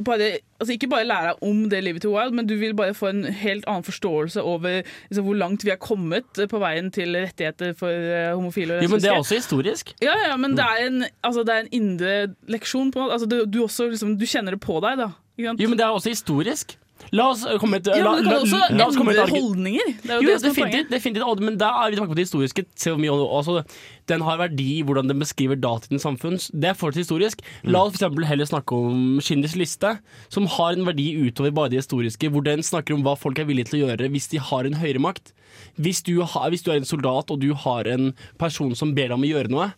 [0.03, 2.93] bare, altså ikke bare lære deg om det livet til Wild, men du vil bare
[2.93, 7.15] få en helt annen forståelse over liksom, hvor langt vi har kommet på veien til
[7.15, 9.93] rettigheter for eh, homofile Jo, men det er også historisk.
[10.03, 12.15] Ja, ja, men det er en, altså, det er en indre
[12.51, 12.91] leksjon.
[12.91, 13.13] På, en måte.
[13.13, 15.11] altså, du, du, også, liksom, du kjenner det på deg, da.
[15.37, 16.77] Jo, men det er også historisk.
[17.13, 19.91] La oss komme til Ja, la, men la, la oss komme til holdninger.
[20.01, 22.65] Det jo det definitivt, definitivt, men da er vi tilbake på det historiske.
[22.79, 23.61] Se hvor mye, altså,
[24.09, 26.39] den har verdi i hvordan den beskriver datidens samfunn.
[26.53, 27.45] Det er fortsatt historisk.
[27.67, 29.95] La oss eksempel heller snakke om Schindlers liste,
[30.33, 33.49] som har en verdi utover bare det historiske, hvor den snakker om hva folk er
[33.49, 35.33] villige til å gjøre hvis de har en høyere makt.
[35.79, 39.09] Hvis du, har, hvis du er en soldat og du har en person som ber
[39.09, 39.71] deg om å gjøre noe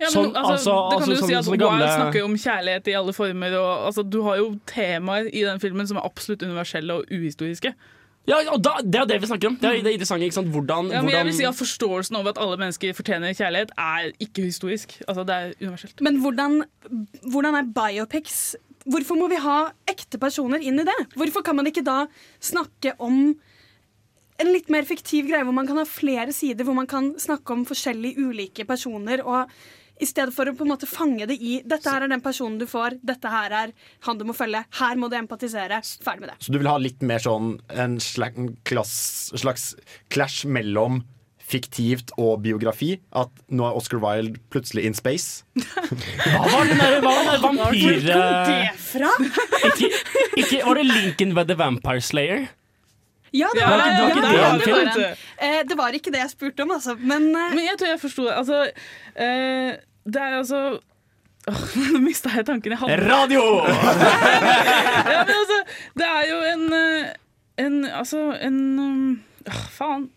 [0.00, 2.18] Ja, men, sånn- altså, det kan altså, du sånn- si at sånne Wild gamle- snakker
[2.18, 3.52] jo om kjærlighet i alle former.
[3.58, 7.74] Og, altså, du har jo temaer i den filmen som er absolutt universelle og uhistoriske.
[8.26, 9.56] Ja, og da, Det er det vi snakker om.
[9.60, 10.24] Det er det interessante.
[10.24, 10.48] ikke sant?
[10.48, 14.12] Hvordan, Ja, men jeg vil si at Forståelsen over at alle mennesker fortjener kjærlighet, er
[14.18, 14.96] ikke historisk.
[15.06, 16.00] Altså, det er universelt.
[16.00, 16.64] Men hvordan,
[17.30, 21.06] hvordan er biopics Hvorfor må vi ha ekte personer inn i det?
[21.16, 22.06] Hvorfor kan man ikke da
[22.38, 23.34] snakke om
[24.40, 27.50] en litt mer fiktiv greie hvor man kan ha flere sider, hvor man kan snakke
[27.54, 29.48] om forskjellige ulike personer, og
[30.00, 32.58] i stedet for å på en måte fange det i 'dette her er den personen
[32.58, 33.72] du får', 'dette her er
[34.06, 35.80] han du må følge', 'her må du empatisere'.
[36.02, 36.36] Ferdig med det.
[36.40, 38.38] Så du vil ha litt mer sånn en slags,
[39.32, 39.74] en slags
[40.10, 41.04] clash mellom
[41.44, 42.98] fiktivt og biografi?
[43.12, 45.44] At nå er Oscar Wilde plutselig in space?
[46.24, 48.00] Hva var den der, var den der vampyr...
[48.00, 49.12] Hvor kom det fra?
[49.70, 49.90] ikke,
[50.40, 52.46] ikke, var det Lincoln ved The Vampire Slayer?
[53.34, 55.76] Ja, det Ja, var, det det, var ja, ikke det han det, var Eh, det
[55.78, 56.94] var ikke det jeg spurte om, altså.
[57.00, 58.34] Men, eh, Men jeg tror jeg forsto det.
[58.38, 58.60] Altså,
[59.16, 59.70] eh,
[60.06, 60.60] det er altså
[61.48, 62.96] Åh, Nå mista jeg tanken jeg hadde.
[63.10, 63.42] Radio!
[65.14, 65.58] ja, men altså,
[65.98, 67.12] det er jo en eh,
[67.66, 68.58] En Altså, en
[69.50, 70.08] oh, faen.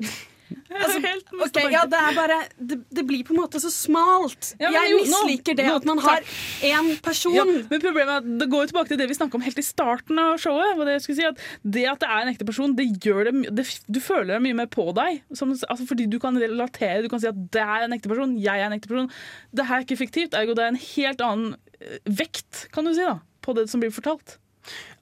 [0.78, 1.00] Altså,
[1.42, 4.52] okay, ja, det er bare det, det blir på en måte så smalt.
[4.62, 6.24] Ja, jeg jo, nå- misliker det at man har
[6.66, 7.36] én person.
[7.36, 9.60] Ja, men problemet er at Det går jo tilbake til det vi snakka om helt
[9.60, 10.78] i starten av showet.
[10.88, 13.68] Det, jeg si, at det at det er en ekte person, det gjør det, det
[13.88, 15.22] Du føler det mye mer på deg.
[15.38, 17.02] Som, altså fordi du kan relatere.
[17.06, 19.12] Du kan si at det er en ekte person, jeg er en ekte person.
[19.56, 22.94] Det her er ikke fiktivt, ergo det er en helt annen eh, vekt kan du
[22.96, 24.38] si da, på det som blir fortalt.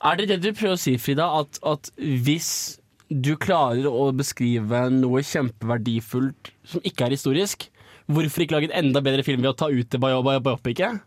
[0.05, 1.27] Er det det du prøver å si, Frida?
[1.41, 2.77] At, at hvis
[3.15, 7.67] du klarer å beskrive noe kjempeverdifullt som ikke er historisk,
[8.11, 11.01] hvorfor ikke lage en enda bedre film ved å ta ut det bio- bio- biopicet?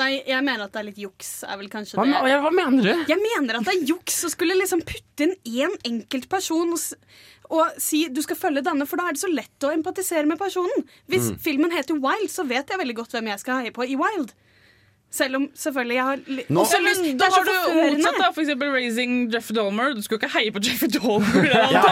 [0.00, 1.42] Nei, jeg mener at det er litt juks.
[1.44, 2.30] Er vel kanskje Hva, det.
[2.30, 3.04] ja, hva mener du?
[3.10, 6.78] Jeg mener at det er juks å skulle liksom putte inn én enkelt person og,
[7.50, 10.38] og si du skal følge denne, for da er det så lett å empatisere med
[10.40, 10.86] personen.
[11.10, 11.38] Hvis Mm.
[11.42, 14.32] filmen heter Wild, så vet jeg veldig godt hvem jeg skal heie på i Wild.
[15.10, 18.28] Selv om selvfølgelig jeg har li- Nå- også lyst men da har du motsatt, da.
[18.34, 19.94] For eksempel Raising Jeff Dolmer.
[19.96, 21.82] Du skulle ikke heie på Jeff Dolmer, ja.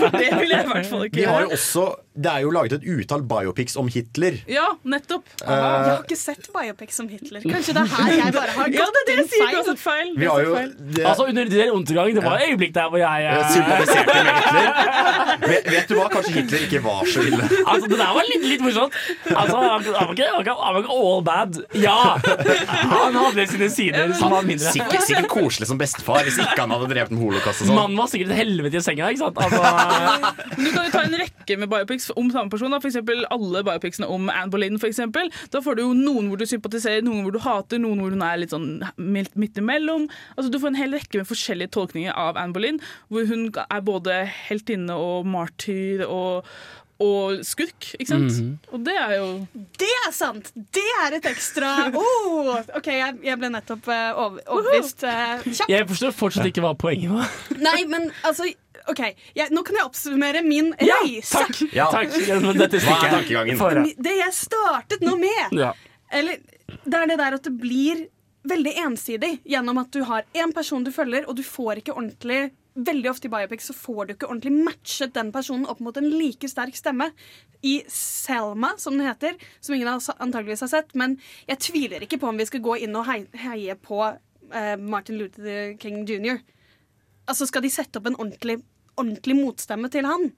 [0.00, 1.58] For det vil jeg i hvert fall ikke Vi har jo gjøre.
[1.60, 1.84] også,
[2.16, 4.38] det er jo laget et utall biopics om Hitler.
[4.48, 5.26] Ja, nettopp.
[5.42, 7.44] Uh, jeg har ikke sett biopics om Hitler.
[7.52, 9.44] Kanskje det er her jeg bare har Ja, gått det er det jeg inn sier,
[9.46, 9.66] feil.
[9.68, 10.12] Gått feil.
[10.16, 13.26] Vi har jo det, Altså Under den undergang, det var et øyeblikk der hvor jeg
[13.28, 13.50] uh...
[13.52, 14.68] sympatiserte med Hitler.
[15.50, 16.06] Vet, vet du hva?
[16.14, 17.44] Kanskje Hitler ikke var så ille.
[17.66, 18.96] Altså, Det der var litt, litt morsomt.
[19.28, 21.60] Altså, han var ikke, han var ikke, han var ikke all bad.
[21.82, 21.98] Ja!
[22.96, 24.72] Han hadde sine sider som var mindre.
[24.72, 27.76] Sikkert, sikkert koselig som bestefar hvis ikke han hadde drevet med holocaust og sånn.
[27.78, 29.10] Mannen var sikkert et helvete i senga.
[29.12, 29.40] ikke sant?
[29.44, 29.60] Altså,
[30.62, 32.72] Du kan jo ta en rekke med biopics om samme person.
[32.72, 32.80] Da.
[32.86, 34.78] Eksempel alle biopicsene om Anne Boleyn.
[34.86, 35.32] Eksempel.
[35.52, 38.22] da får du jo noen hvor du sympatiserer, noen hvor du hater, noen hvor hun
[38.22, 40.06] er litt sånn midt imellom.
[40.36, 42.80] Altså, du får en hel rekke med forskjellige tolkninger av Anne Boleyn,
[43.10, 46.46] hvor hun er både heltinne og martyr og,
[47.02, 47.90] og skurk.
[47.98, 48.32] Ikke sant?
[48.32, 48.52] Mhm.
[48.72, 49.26] Og det er jo
[49.78, 50.52] Det er sant!
[50.56, 55.68] Det er et ekstra oh, OK, jeg, jeg ble nettopp eh, over, overbevist eh, kjapt.
[55.74, 57.28] jeg forstår fortsatt ikke hva poenget var.
[57.68, 58.48] Nei, men altså
[58.88, 59.02] OK,
[59.34, 61.40] jeg, nå kan jeg oppsummere min Ja, reise.
[61.40, 61.62] takk.
[61.74, 61.88] Ja.
[61.90, 62.12] Takk.
[62.28, 63.56] Ja, dette Hva er stikker.
[63.60, 63.86] høre.
[63.98, 65.72] Det jeg startet nå med, Ja.
[66.14, 66.38] eller,
[66.84, 68.04] det er det der at det blir
[68.46, 72.52] veldig ensidig gjennom at du har én person du følger, og du får ikke ordentlig
[72.76, 76.08] Veldig ofte i biopics så får du ikke ordentlig matchet den personen opp mot en
[76.12, 77.08] like sterk stemme.
[77.64, 80.92] I Selma, som den heter, som ingen antageligvis har sett.
[80.94, 81.16] Men
[81.48, 85.72] jeg tviler ikke på om vi skal gå inn og heie på eh, Martin Luther
[85.80, 86.42] King jr.
[87.26, 88.60] Altså, skal de sette opp en ordentlig,
[89.00, 90.28] ordentlig motstemme til han?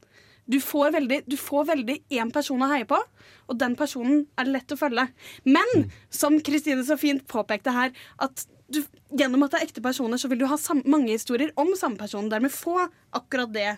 [0.49, 4.49] Du får veldig du får veldig én person å heie på, og den personen er
[4.49, 5.05] lett å følge.
[5.45, 8.83] Men som Kristine så fint påpekte her, at du,
[9.17, 12.29] gjennom at det er ekte personer, så vil du ha mange historier om samme person.
[12.29, 12.77] Dermed få
[13.17, 13.71] akkurat det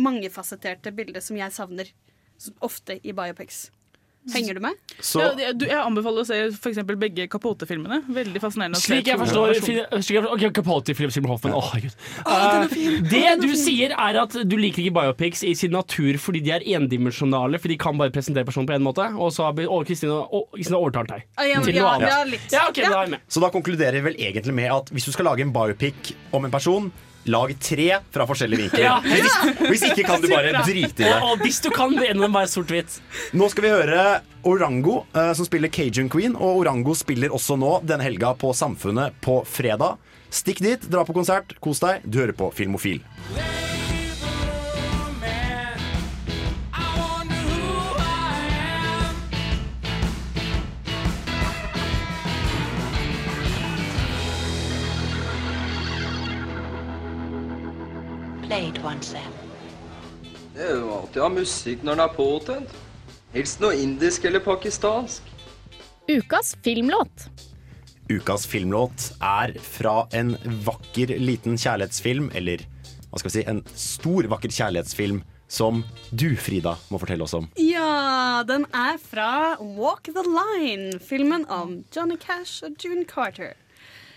[0.00, 1.92] mangefasetterte bildet som jeg savner
[2.64, 3.70] ofte i biopics.
[4.34, 4.74] Henger du med?
[5.14, 8.00] ja, du, Jeg anbefaler å se for eksempel begge Capote-filmene.
[8.10, 8.80] Veldig fascinerende.
[8.80, 11.54] Slik jeg forstår slik jeg, ok, Capote, film Seymour Hoffman.
[11.54, 11.92] Den
[12.26, 16.40] er Eh, det du sier, er at du liker ikke biopics i sin natur fordi
[16.42, 19.52] de er endimensjonale, For de kan bare presentere personen på en måte, og så har
[19.54, 20.16] vi- Kristine
[20.76, 22.08] overtalt deg Ah, ja, til noe annet.
[22.08, 22.50] ja, litt.
[22.52, 23.20] Ja, ok, da er jeg med.
[23.28, 26.44] Så da konkluderer vi vel egentlig med at hvis du skal lage en biopic om
[26.44, 26.90] en person,
[27.32, 28.84] lag tre fra forskjellige vinkler.
[28.86, 28.96] Ja.
[29.04, 29.36] Hvis,
[29.68, 31.12] hvis ikke kan du bare drite i det.
[31.18, 32.98] Og, og hvis du kan, det ender bare sort-hvitt.
[33.36, 34.06] Nå skal vi høre
[34.46, 36.36] Orango, eh, som spiller Cajun Queen.
[36.38, 39.98] Og Orango spiller også nå denne helga på Samfunnet på fredag.
[40.32, 42.04] Stikk dit, dra på konsert, kos deg.
[42.04, 43.02] Du hører på Filmofil.
[58.46, 59.18] Play it once,
[60.54, 62.76] Det er jo alltid å ha musikk når den er påtent.
[63.34, 65.26] Helst noe indisk eller pakistansk.
[66.06, 67.26] Ukas filmlåt.
[68.06, 72.62] Ukas filmlåt er fra en vakker liten kjærlighetsfilm, eller
[73.10, 75.20] hva skal vi si, en stor vakker kjærlighetsfilm
[75.50, 75.82] som
[76.14, 77.50] du, Frida, må fortelle oss om.
[77.58, 83.56] Ja, den er fra Walk the Line, filmen om Johnny Cash og June Carter.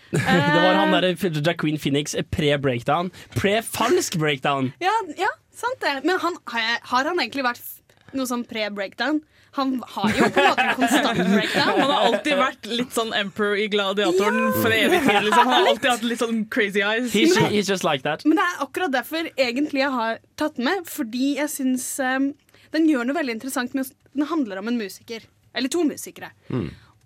[0.18, 3.12] Det var han der Jack Queen Phoenix pre-breakdown.
[3.36, 4.72] Pre-falsk breakdown.
[4.80, 6.02] Ja, ja sant det.
[6.04, 9.22] Men han, har har han egentlig vært noe sånn pre-breakdown?
[9.58, 11.80] Han har jo på en måte en konstant breakdown.
[11.82, 15.24] Han har alltid vært litt sånn emperor i Gladiatoren for evig tid.
[15.26, 15.42] Liksom.
[15.42, 17.10] Han har alltid hatt litt sånn crazy eyes.
[17.14, 18.26] He's, he's just like that.
[18.30, 20.86] Men det er akkurat derfor egentlig jeg har tatt den med.
[20.90, 22.32] Fordi jeg syns um,
[22.78, 23.74] den gjør noe veldig interessant.
[23.78, 25.26] Med, den handler om en musiker.
[25.58, 26.30] Eller to musikere.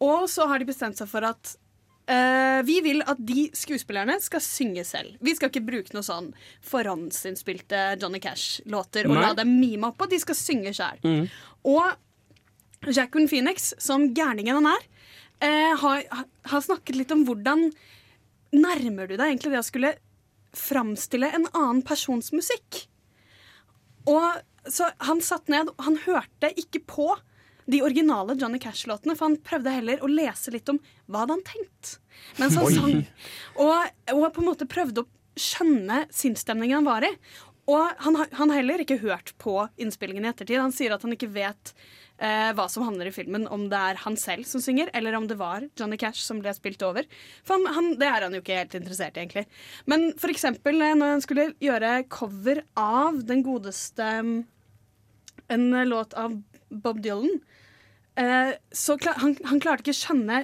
[0.04, 1.56] Og så har de bestemt seg for at
[2.12, 5.18] eh, vi vil at de skuespillerne skal synge selv.
[5.24, 6.32] Vi skal ikke bruke noe sånn
[6.66, 9.26] forhåndsinnspilte Johnny Cash-låter og Nei.
[9.26, 10.10] la dem mime oppå.
[10.12, 11.02] De skal synge sjøl.
[11.04, 11.28] Mm.
[11.74, 14.88] Og Jacqueline Phoenix, som gærningen han er,
[15.44, 17.70] uh, har, har snakket litt om hvordan
[18.54, 19.94] nærmer du deg egentlig det å skulle
[20.54, 22.84] framstille en annen persons musikk.
[24.10, 27.08] Og så han satt ned, han hørte ikke på
[27.66, 31.48] de originale Johnny Cash-låtene, for han prøvde heller å lese litt om hva hadde han
[31.48, 31.98] tenkt
[32.38, 32.76] mens han Oi.
[32.76, 33.00] sang.
[33.64, 37.12] Og, og på en måte prøvde å skjønne sinnsstemningen han var i.
[37.72, 40.60] Og han har han har heller ikke hørt på innspillingen i ettertid.
[40.60, 41.72] Han sier at han ikke vet
[42.20, 45.28] eh, hva som handler i filmen, om det er han selv som synger, eller om
[45.30, 47.08] det var Johnny Cash som ble spilt over.
[47.48, 49.46] For han, han, det er han jo ikke helt interessert i, egentlig.
[49.90, 54.36] Men for eksempel eh, når han skulle gjøre cover av den godeste mm,
[55.52, 56.36] En eh, låt av
[56.70, 57.42] Bob Dylan,
[58.14, 60.44] så klar, han, han klarte ikke å skjønne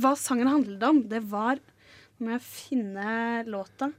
[0.00, 1.02] hva sangen handlet om.
[1.10, 1.60] Det var
[2.16, 3.90] Nå må jeg finne låta.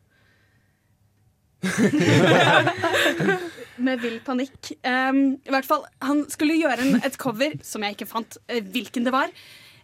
[3.85, 4.71] Med vill panikk.
[4.81, 8.61] Um, I hvert fall, Han skulle gjøre en, et cover som jeg ikke fant uh,
[8.73, 9.29] hvilken det var.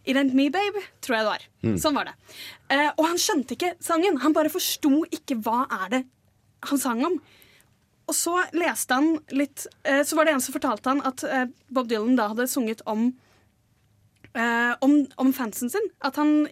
[0.03, 1.43] It Ain't Me Babe, tror jeg det var.
[1.63, 1.77] Mm.
[1.79, 2.15] Sånn var det.
[2.73, 4.17] Uh, og han skjønte ikke sangen.
[4.25, 6.01] Han bare forsto ikke hva er det
[6.71, 7.19] han sang om.
[8.07, 11.45] Og så leste han litt eh, Så var det en som fortalte han at eh,
[11.71, 13.11] Bob Dylan da hadde sunget om
[14.35, 15.91] eh, om, om fansen sin.
[16.03, 16.43] At han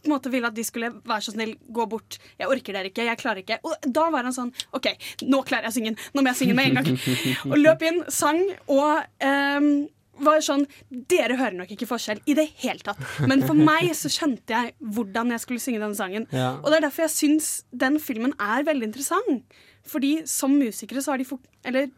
[0.00, 2.16] på en måte ville at de skulle være så snill, gå bort.
[2.38, 3.04] 'Jeg orker dere ikke.
[3.04, 4.88] Jeg klarer ikke.' Og da var han sånn 'OK,
[5.28, 6.02] nå klarer jeg å synge den.
[6.14, 7.00] Nå må jeg synge den med en gang.'
[7.52, 8.40] og løp inn, sang
[8.72, 9.88] og ehm,
[10.20, 13.00] var sånn Dere hører nok ikke forskjell i det hele tatt.
[13.28, 16.26] Men for meg så skjønte jeg hvordan jeg skulle synge denne sangen.
[16.32, 16.54] Ja.
[16.60, 19.60] Og det er derfor jeg syns den filmen er veldig interessant.
[19.90, 21.88] Fordi som musikere så har de fok Eller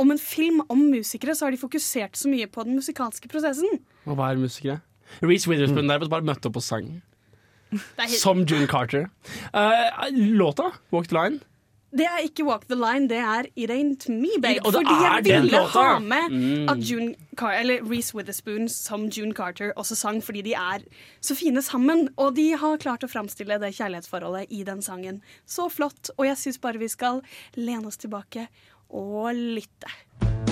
[0.00, 3.80] om en film om musikere så har de fokusert så mye på den musikalske prosessen.
[4.06, 4.80] Og hva er musikere?
[5.20, 7.00] Reece Witherspoon der bare møtte opp og sang.
[8.20, 9.08] Som June Carter.
[9.54, 11.40] Uh, låta, 'Walk the Line'.
[11.92, 14.60] Det er ikke Walk the Line, det er It Ain't Me, babe.
[14.64, 16.68] Og Fordi jeg ville ha med Mm.
[16.68, 20.78] at June Car eller Reece Witherspoon som June Carter også sang, fordi de er
[21.20, 22.08] så fine sammen.
[22.16, 25.20] Og de har klart å framstille det kjærlighetsforholdet i den sangen.
[25.46, 26.10] Så flott.
[26.18, 27.20] Og jeg syns bare vi skal
[27.56, 28.46] lene oss tilbake
[28.90, 30.49] og lytte.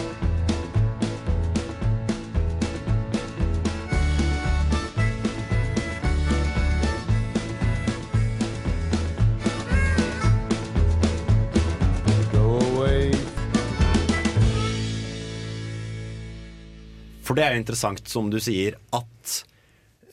[17.29, 19.33] For det er jo interessant, som du sier, at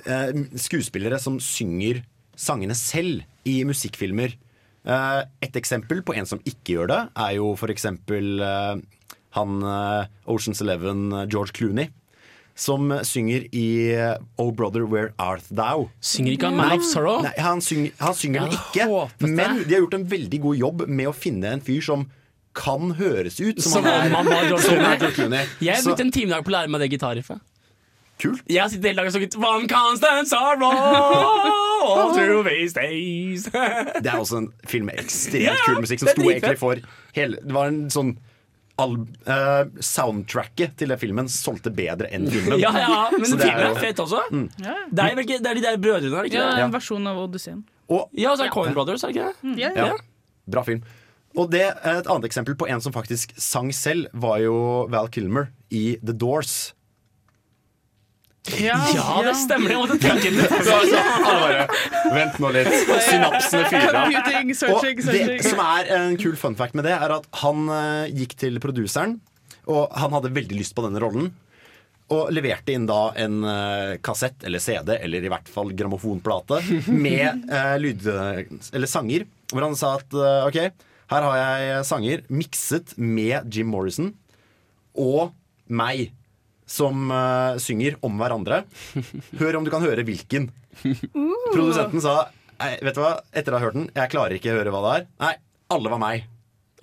[0.04, 2.02] eh, skuespillere som synger
[2.36, 7.54] sangene selv i musikkfilmer eh, Et eksempel på en som ikke gjør det, er jo
[7.56, 8.82] for eksempel eh,
[9.40, 11.94] han eh, Oceans Eleven, eh, George Clooney.
[12.56, 15.90] Som synger i eh, Oh Brother Where Art Thou.
[16.00, 17.24] Synger ikke han Man of Sorrow?
[17.26, 18.86] Nei, han synger, han synger den ikke.
[19.28, 22.06] Men de har gjort en veldig god jobb med å finne en fyr som
[22.56, 24.86] kan høres ut som, Som om han var er Clooney.
[25.00, 25.46] George Clooney.
[25.62, 27.42] Jeg har brukt en timedag på å lære meg det gitarriffet.
[28.24, 28.46] Kult.
[28.48, 33.44] Jeg har sittet hele dagen og sunget One constant sorrow all through these days.
[34.04, 36.58] Det er også en film med ekstremt Ja, ja, kul musikk som er sto egentlig
[36.62, 36.80] for
[37.18, 38.14] hele Det var en sånn
[38.80, 38.96] al
[39.28, 42.58] uh, Soundtracket til den filmen solgte bedre enn filmen.
[42.64, 44.24] Ja, ja, men filmen er jo- fet også.
[44.36, 44.48] Mm.
[44.60, 46.66] Det er, vel ikke, det er de der brødrene, er det ikke Ja, det?
[46.66, 47.62] en versjon av Odysseen.
[47.88, 49.56] Og, Ja, og så er det Coin Brothers, er det ikke det?
[49.64, 49.96] Ja, Ja.
[50.56, 50.84] Bra film.
[51.36, 54.56] Og det, Et annet eksempel på en som faktisk sang selv, var jo
[54.92, 56.74] Val Kilmer i The Doors.
[58.62, 59.74] Ja, Ja, det stemmer.
[59.74, 60.52] Jeg måtte tenke litt.
[60.68, 61.64] Så, så, bare,
[62.14, 62.70] Vent nå litt.
[63.08, 64.12] Synapsene fyrer av.
[64.70, 68.38] Og det som er en kul fun fact med det, er at han eh, gikk
[68.46, 69.18] til produseren,
[69.66, 71.32] og han hadde veldig lyst på denne rollen.
[72.14, 76.60] Og leverte inn da en uh, kassett eller CD, eller i hvert fall grammofonplate,
[76.94, 78.06] med uh, lyd...
[78.06, 79.26] Eller sanger.
[79.50, 80.60] Hvor han sa at uh, OK,
[81.12, 84.14] her har jeg sanger mikset med Jim Morrison
[84.98, 85.36] og
[85.70, 86.12] meg.
[86.66, 88.64] Som uh, synger om hverandre.
[89.42, 90.50] Hør om du kan høre hvilken.
[91.54, 92.24] Produsenten sa
[92.56, 94.80] Nei, vet du hva, etter å ha hørt den, jeg klarer ikke å høre hva
[94.86, 95.06] det er.
[95.20, 95.32] Nei,
[95.76, 96.30] alle var meg.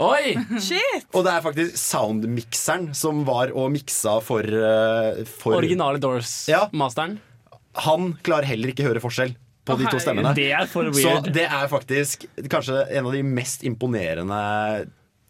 [0.05, 0.35] Oi!
[0.61, 1.07] Shit!
[1.17, 7.17] Og det er faktisk soundmikseren som var og miksa for, uh, for Originale Doors-masteren.
[7.89, 9.33] Han klarer heller ikke høre forskjell
[9.65, 10.35] på de to stemmene.
[10.35, 14.41] det er for Så det er faktisk kanskje en av de mest imponerende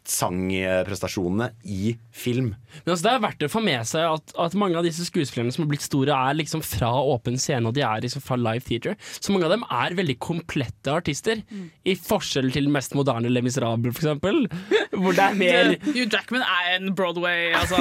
[0.08, 2.52] sangprestasjonene i film.
[2.84, 5.52] Men altså, det er verdt å få med seg at, at mange av disse skuespillerne
[5.54, 8.64] som har blitt store, er liksom fra åpen scene, og de er liksom fra live
[8.66, 8.96] theater.
[9.18, 11.42] Så mange av dem er veldig komplette artister,
[11.86, 14.42] i forskjell til den mest moderne Le Miserable, for eksempel.
[15.02, 17.80] Hvor det er mer Det- Hugh Jackman er en Broadway, altså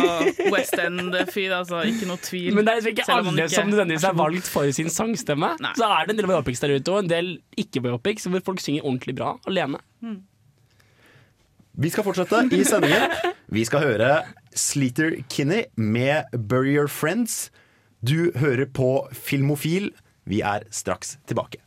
[0.53, 2.51] West End-fyr, altså, ikke noe tvil.
[2.57, 5.53] Men det er liksom ikke alle ikke som nødvendigvis er valgt for sin sangstemme.
[5.77, 8.85] Så er det en del biopics der ute, og en del ikke-biopics hvor folk synger
[8.87, 9.81] ordentlig bra alene.
[11.73, 13.11] Vi skal fortsette i sendingen.
[13.51, 14.11] Vi skal høre
[14.55, 17.49] Sleater Kinney med 'Bury Your Friends'.
[18.05, 19.91] Du hører på Filmofil.
[20.25, 21.57] Vi er straks tilbake.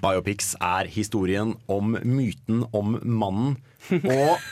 [0.00, 3.58] Biopics er historien om myten om mannen
[4.00, 4.40] og,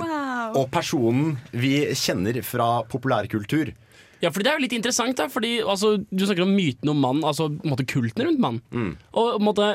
[0.00, 0.54] Wow.
[0.56, 3.74] og personen vi kjenner fra populærkultur.
[4.20, 5.28] Ja, for det er jo litt interessant, da.
[5.32, 8.60] Fordi altså, Du snakker om myten om mann, altså på en måte kulten rundt mann.
[8.70, 8.94] Mm.
[9.14, 9.68] Og på en måte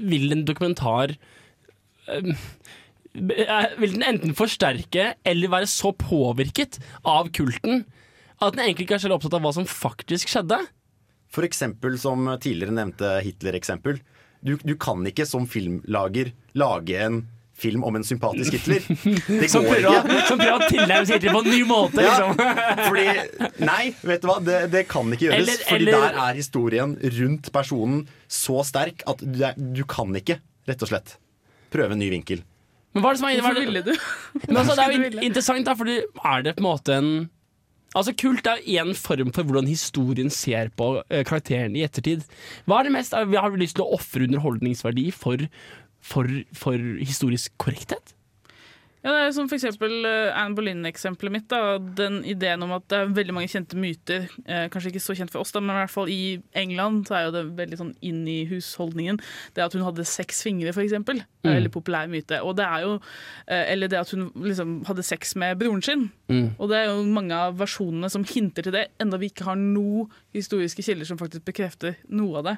[0.00, 1.16] vil en dokumentar
[2.12, 2.32] eh,
[3.16, 7.86] Vil den enten forsterke eller være så påvirket av kulten
[8.36, 10.58] at den egentlig ikke er veldig opptatt av hva som faktisk skjedde?
[11.32, 14.02] For eksempel som tidligere nevnte Hitler-eksempel.
[14.44, 17.22] Du, du kan ikke som filmlager lage en
[17.56, 18.84] film om en sympatisk Hitler.
[19.40, 20.24] Det Som går prøver, å, ikke.
[20.28, 22.42] som prøver å tilnærme seg Hitler på en ny måte, Ja, liksom.
[22.88, 23.06] fordi,
[23.64, 25.38] nei, vet du hva, det, det kan ikke gjøres.
[25.40, 29.46] Eller- fordi eller- der er historien rundt personen så sterk at du,
[29.80, 31.16] du kan ikke, rett og slett,
[31.72, 32.44] prøve en ny vinkel.
[32.96, 33.94] Men hva er det som er, Hvorfor ville du?
[34.48, 37.10] Men altså, det er jo interessant, da, fordi er det på en måte en
[37.96, 42.24] Altså Kult er én form for hvordan historien ser på karakterene karakteren i ettertid.
[42.68, 45.46] Hva er det mest, Har vi lyst til å ofre underholdningsverdi for,
[46.00, 48.12] for, for historisk korrekthet?
[49.06, 51.44] Ja, det er som for eksempel eh, Anne Boleyn-eksempelet mitt.
[51.46, 55.14] Da, den ideen om at det er veldig mange kjente myter, eh, kanskje ikke så
[55.14, 57.78] kjent for oss, da, men i hvert fall i England så er jo det veldig
[57.78, 59.20] sånn inn i husholdningen.
[59.54, 61.54] Det at hun hadde seks fingre, for eksempel, er en Mm.
[61.60, 62.40] veldig populær myte.
[62.42, 62.98] Og det er jo,
[63.46, 66.10] eh, eller det at hun liksom hadde sex med broren sin.
[66.28, 66.56] Mm.
[66.58, 69.54] Og det er jo mange av versjonene som hinter til det, enda vi ikke har
[69.54, 72.56] noen historiske kilder som faktisk bekrefter noe av det.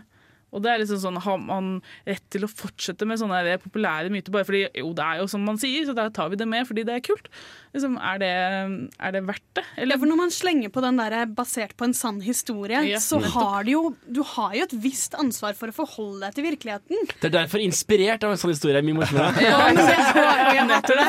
[0.54, 1.70] Og det er liksom sånn, Har man
[2.08, 5.44] rett til å fortsette med sånne populære myter bare fordi jo, det er jo som
[5.44, 7.28] man sier, så da tar vi det med fordi det er kult?
[7.74, 8.30] Liksom, er, det,
[8.96, 9.64] er det verdt det?
[9.76, 13.20] Ja, for når man slenger på den der basert på en sann historie, Ja, så
[13.20, 17.10] har du jo Du har jo et visst ansvar for å forholde deg til virkeligheten.
[17.20, 19.36] Det er derfor inspirert av en sånn historie er mye morsommere.
[19.48, 21.06] Ja, men det, og jeg hater det.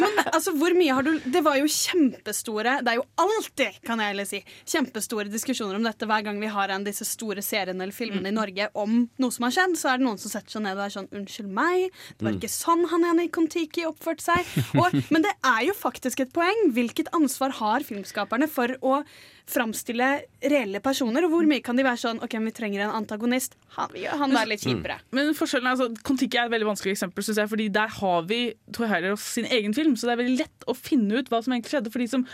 [0.00, 3.78] Jo, men altså, hvor mye har du Det var jo kjempestore Det er jo alltid,
[3.86, 7.44] kan jeg heller si, kjempestore diskusjoner om dette hver gang vi har en disse store
[7.44, 9.76] seriene eller filmene i Norge om noe som har skjedd.
[9.76, 12.32] Så er det noen som setter seg ned og er sånn Unnskyld meg, det var
[12.32, 12.40] Mm.
[12.40, 14.44] ikke sånn han ene i Kon-Tiki oppførte seg.
[14.76, 16.70] Og, men det er jo faktisk et poeng.
[16.76, 19.04] Hvilket ansvar har filmskaperne for å
[19.50, 20.08] framstille
[20.42, 21.24] reelle personer?
[21.26, 23.54] Og hvor mye kan de være sånn OK, vi trenger en antagonist.
[23.76, 24.98] Han, han er litt kjipere.
[25.16, 28.26] Men forskjellen er altså, Kon-Tiki er et veldig vanskelig eksempel, synes jeg, fordi der har
[28.30, 28.40] vi
[28.74, 31.54] Toy Heyerdahl sin egen film, så det er veldig lett å finne ut hva som
[31.54, 31.92] egentlig skjedde.
[31.94, 32.26] For de som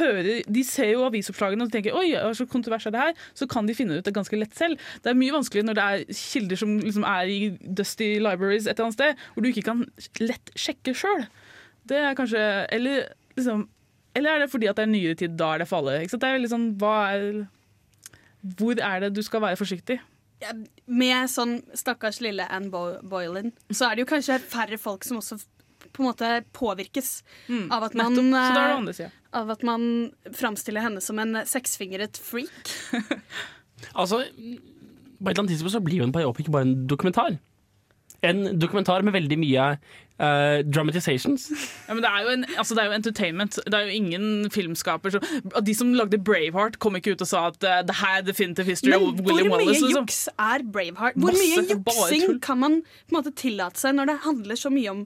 [0.00, 3.48] hører, de ser jo avisoppslagene og tenker oi, hva så kontrovers er det her, så
[3.50, 4.82] kan de finne ut det ganske lett selv.
[5.04, 8.74] Det er mye vanskeligere når det er kilder som liksom er i dusty libraries et
[8.74, 9.86] eller annet sted, hvor du ikke kan
[10.22, 11.26] lett sjekke sjøl.
[11.86, 12.42] Det er kanskje
[12.74, 13.68] Eller liksom
[14.16, 16.02] eller er det fordi at det er nyere tid, da er det fallet?
[16.04, 16.24] Ikke sant?
[16.24, 17.26] Det er sånn, hva er,
[18.58, 19.98] hvor er det du skal være forsiktig?
[20.44, 20.52] Ja,
[20.84, 25.20] Med sånn stakkars lille Anne Bo Boylan, så er det jo kanskje færre folk som
[25.22, 25.38] også
[25.92, 27.10] på en måte påvirkes
[27.72, 29.10] av at man eh, andre.
[29.36, 29.84] Av at man
[30.34, 32.72] framstiller henne som en seksfingret freak.
[33.92, 37.36] Altså, på et eller annet tidspunkt så blir jo en biopic bare en dokumentar.
[38.26, 39.76] En dokumentar med veldig mye
[40.16, 41.50] Uh, dramatizations.
[41.88, 43.58] Ja, men det er, jo en, altså det er jo entertainment.
[43.66, 45.26] Det er jo ingen filmskaper som
[45.66, 48.64] De som lagde Braveheart, kom ikke ut og sa at uh, det her er definitive
[48.64, 49.82] history Men hvor William mye Wallace.
[49.84, 50.06] liksom.
[50.06, 51.20] juks er Braveheart?
[51.20, 54.72] Hvor Masse, mye juksing kan man på en måte tillate seg når det handler så
[54.72, 55.04] mye om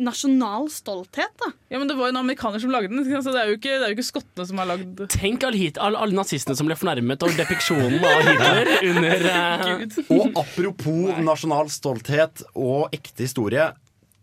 [0.00, 1.32] nasjonal stolthet?
[1.40, 1.50] da?
[1.68, 3.74] Ja, men Det var jo en amerikaner som lagde den, så det er jo ikke,
[3.76, 6.68] det er jo ikke skottene som har lagd Tenk alle, hit, alle, alle nazistene som
[6.68, 9.98] ble fornærmet over depiksjonen av Hitler under uh...
[10.16, 13.68] Og apropos nasjonal stolthet og ekte historie.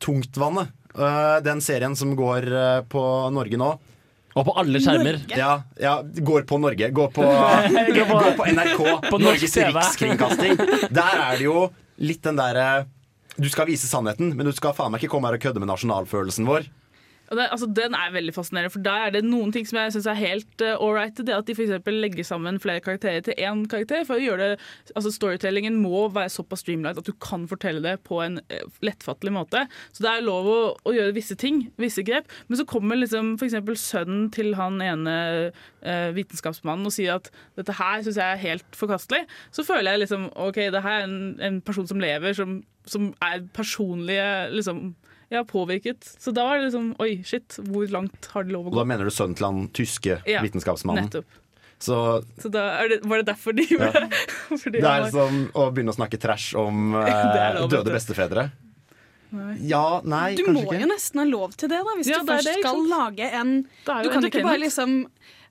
[0.01, 0.73] Tungtvannet.
[0.97, 3.03] Uh, den serien som går uh, på
[3.35, 3.69] Norge nå.
[4.37, 5.19] Og på alle skjermer.
[5.35, 5.51] Ja,
[5.81, 6.89] ja, går på Norge.
[6.95, 7.25] Går på,
[7.97, 8.81] Går på- går på NRK.
[9.09, 10.55] På Norges Rikskringkasting.
[10.93, 11.67] Der er det jo
[11.99, 12.69] litt den derre
[13.39, 15.71] Du skal vise sannheten, men du skal faen meg ikke komme her og kødde med
[15.71, 16.67] nasjonalfølelsen vår.
[17.29, 20.07] Det, altså, den er veldig fascinerende, for der er det noen ting som jeg synes
[20.09, 21.19] er helt uh, ålreit.
[21.21, 24.01] Det at de eksempel legger sammen flere karakterer til én karakter.
[24.07, 24.63] For å gjøre det,
[24.95, 29.35] altså Storytellingen må være såpass streamlined at du kan fortelle det på en uh, lettfattelig
[29.35, 29.67] måte.
[29.93, 30.57] Så det er lov å,
[30.89, 32.31] å gjøre visse ting, visse grep.
[32.49, 35.15] Men så kommer liksom eksempel sønnen til han ene
[35.53, 37.29] uh, vitenskapsmannen og sier at
[37.59, 39.27] dette her syns jeg er helt forkastelig.
[39.53, 42.57] Så føler jeg liksom OK, det her er en, en person som lever, som,
[42.89, 44.95] som er personlige liksom
[45.29, 46.01] ja, påvirket.
[46.19, 48.79] Så da var det liksom Oi, shit, hvor langt har de lov å Og gå?
[48.81, 51.05] da mener du sønnen til han tyske Ja, vitenskapsmannen.
[51.09, 51.25] nettopp.
[51.79, 51.95] Så
[52.41, 54.07] Så da er det, var det derfor de gjorde Ja.
[54.49, 54.71] det?
[54.73, 58.49] Det er var- som å begynne å snakke trash om lov, døde bestefedre.
[59.31, 59.53] Nei.
[59.69, 60.79] Ja, nei, Du kanskje må ikke.
[60.81, 63.51] jo nesten ha lov til det, da, hvis Ja, du først det, skal lage en
[63.85, 65.03] Du kan ikke bare liksom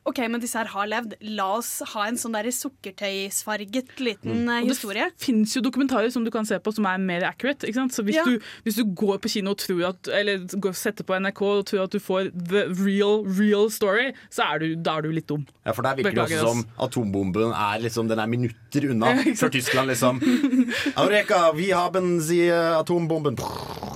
[0.07, 1.15] OK, men disse her har levd.
[1.37, 4.65] La oss ha en sånn der sukkertøysfarget liten Mm.
[4.69, 5.05] historie.
[5.05, 7.67] Og det fins jo dokumentarer som du kan se på som er mer accurate.
[7.69, 7.93] Ikke sant?
[7.93, 8.25] Så hvis, Ja.
[8.25, 11.67] du, hvis du går på kino og tror at Eller går, setter på NRK og
[11.67, 15.27] tror at du får the real, real story, så er du, da er du litt
[15.27, 15.47] dum.
[15.67, 19.07] Ja, for der virker det Beklager, også som atombomben er liksom, den er minutter unna
[19.15, 19.51] Ja, før?
[19.51, 20.21] Tyskland liksom
[20.97, 23.37] Eureka, vi haben sie atombomben.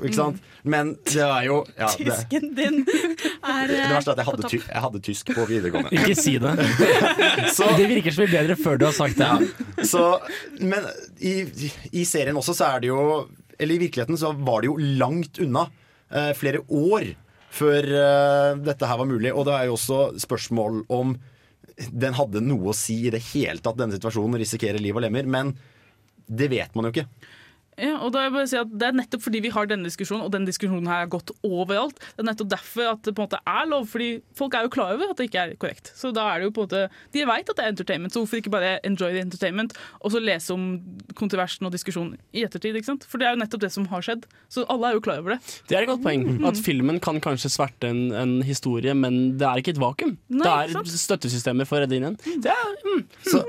[0.02, 0.40] Ikke sant?
[0.62, 4.28] Men det er jo ja, det, Tysken din er det eh, verste er at jeg
[4.28, 5.90] hadde, ty, jeg hadde tysk på videregående.
[5.98, 6.52] Ikke si det.
[7.56, 9.26] Så, Det virker som mye bedre før du har sagt det.
[9.26, 10.04] ja, så,
[10.62, 10.86] men
[11.18, 11.34] i,
[11.90, 13.02] i serien også så er det jo
[13.58, 15.66] Eller i virkeligheten så var det jo langt unna.
[16.10, 17.10] eh, flere år
[17.52, 19.32] før uh, dette her var mulig.
[19.34, 21.16] Og det er jo også spørsmål om
[21.92, 25.04] den hadde noe å si i det hele tatt, denne situasjonen, risikerer risikere liv og
[25.04, 25.28] lemmer.
[25.28, 25.52] Men
[26.28, 27.06] det vet man jo ikke.
[27.82, 29.88] Ja, og da vil jeg bare si at Det er nettopp fordi vi har denne
[29.88, 31.98] diskusjonen, og den diskusjonen her har gått overalt.
[32.14, 34.72] Det er nettopp derfor at det på en måte er lov, fordi folk er jo
[34.74, 35.92] klar over at det ikke er korrekt.
[35.98, 38.22] Så da er det jo på en måte, De veit at det er entertainment, så
[38.22, 40.66] hvorfor ikke bare enjoy the entertainment, og så lese om
[41.18, 42.76] kontroversen og diskusjonen i ettertid?
[42.78, 43.06] ikke sant?
[43.08, 44.26] For det er jo nettopp det som har skjedd.
[44.52, 45.40] Så alle er jo klar over det.
[45.68, 46.24] Det er et godt poeng.
[46.38, 46.46] Mm.
[46.48, 50.16] At filmen kan kanskje sverte en, en historie, men det er ikke et vakuum.
[50.32, 52.18] Nei, det er støttesystemer for å redde inn en.
[52.42, 53.02] Det er, mm.
[53.26, 53.42] Så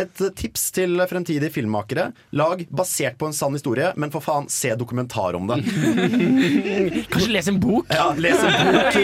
[0.00, 2.10] et tips til fremtidige filmmakere.
[2.36, 3.65] Lag basert på en sann historie,
[3.96, 5.56] men for faen, se dokumentar om det.
[7.10, 7.86] Kanskje lese en bok?
[7.90, 8.96] Ja, les en bok.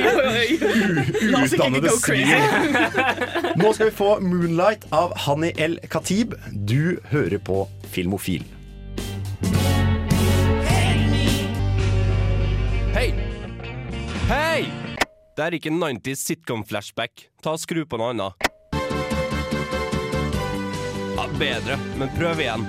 [1.52, 2.28] Utdannede svin.
[3.62, 6.34] Nå skal vi få 'Moonlight' av Hani El Khatib.
[6.52, 8.44] Du hører på Filmofil.
[12.94, 13.10] Hei!
[14.28, 14.70] Hei!
[15.36, 17.28] Det er ikke 90s sitcom-flashback.
[17.42, 18.48] Ta og Skru på noe annet.
[21.16, 22.66] Ja, bedre, men prøv igjen.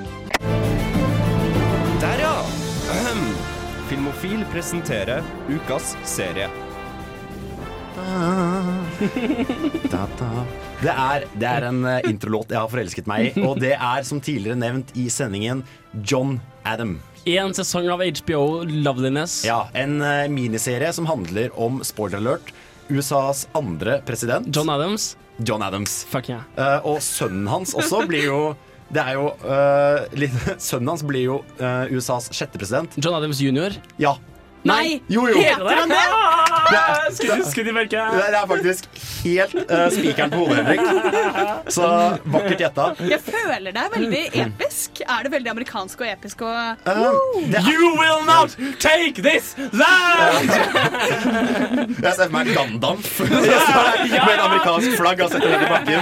[3.88, 6.50] Filmofil presenterer ukas serie.
[9.92, 10.30] Da, da.
[10.82, 14.08] Det er, det er en eh, introlåt jeg har forelsket meg i, og det er
[14.08, 15.66] som tidligere nevnt i sendingen
[16.02, 16.98] John Adam.
[17.30, 19.42] En sesong av HBO Loveliness.
[19.48, 22.54] Ja, En eh, miniserie som handler om, spoiler alert,
[22.90, 24.48] USAs andre president.
[24.56, 25.14] John Adams.
[25.38, 26.04] John Adams.
[26.10, 26.44] Fuck yeah.
[26.56, 28.42] Eh, og sønnen hans også blir jo
[28.94, 30.36] Det er jo uh, litt,
[30.68, 33.00] Sønnen hans blir jo uh, USAs sjette president.
[33.02, 33.80] John Adams jr.
[34.02, 34.18] Ja.
[34.64, 35.02] Nei!
[35.12, 35.40] Jo, jo.
[35.44, 36.04] Heter han det?
[36.72, 38.14] Det, Skudd i mørket.
[38.16, 38.86] det er faktisk
[39.24, 41.72] helt uh, spikeren på hodet, Henrik.
[41.76, 41.90] Så
[42.32, 42.86] vakkert gjetta.
[43.10, 45.04] Jeg føler det er veldig episk.
[45.04, 46.94] Er det veldig amerikansk og episk og Uh,
[47.44, 50.50] er, You will not take this land!
[52.04, 54.33] jeg ser for meg Gandalf med
[54.64, 56.00] amerikansk flagg og setter helt i bakken.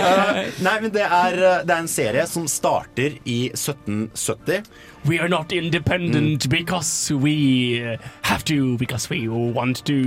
[0.00, 4.62] Uh, nei, men det er, uh, det er en serie som starter i 1770.
[5.08, 7.80] We are not independent because we
[8.22, 9.94] have to, because we want to.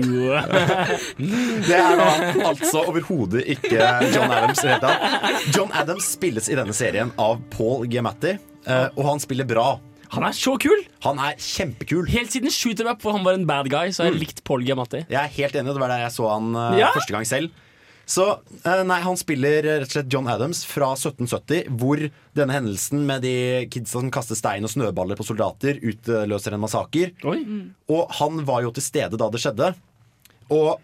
[1.63, 2.09] Det er da
[2.51, 3.79] altså overhodet ikke
[4.13, 4.61] John Adams.
[4.61, 5.47] i det hele tatt.
[5.55, 8.35] John Adams spilles i denne serien av Paul Giamatti,
[8.69, 9.67] uh, og han spiller bra.
[10.13, 10.83] Han er så kul!
[11.07, 12.05] Han er kjempekul.
[12.13, 14.61] Helt siden Shooter Up, hvor han var en bad guy, så har jeg likt Paul
[14.61, 15.01] Giamatti.
[15.09, 16.91] Jeg er helt enig, det var der jeg så han uh, Ja.
[16.93, 17.49] første gang selv.
[18.05, 22.01] Så eh, nei, han spiller rett og slett John Adams fra 1770, hvor
[22.35, 23.35] denne hendelsen med de
[23.71, 27.13] kidsa som kaster stein og snøballer på soldater, utløser en massaker.
[27.23, 29.71] Og han var jo til stede da det skjedde.
[30.51, 30.83] Og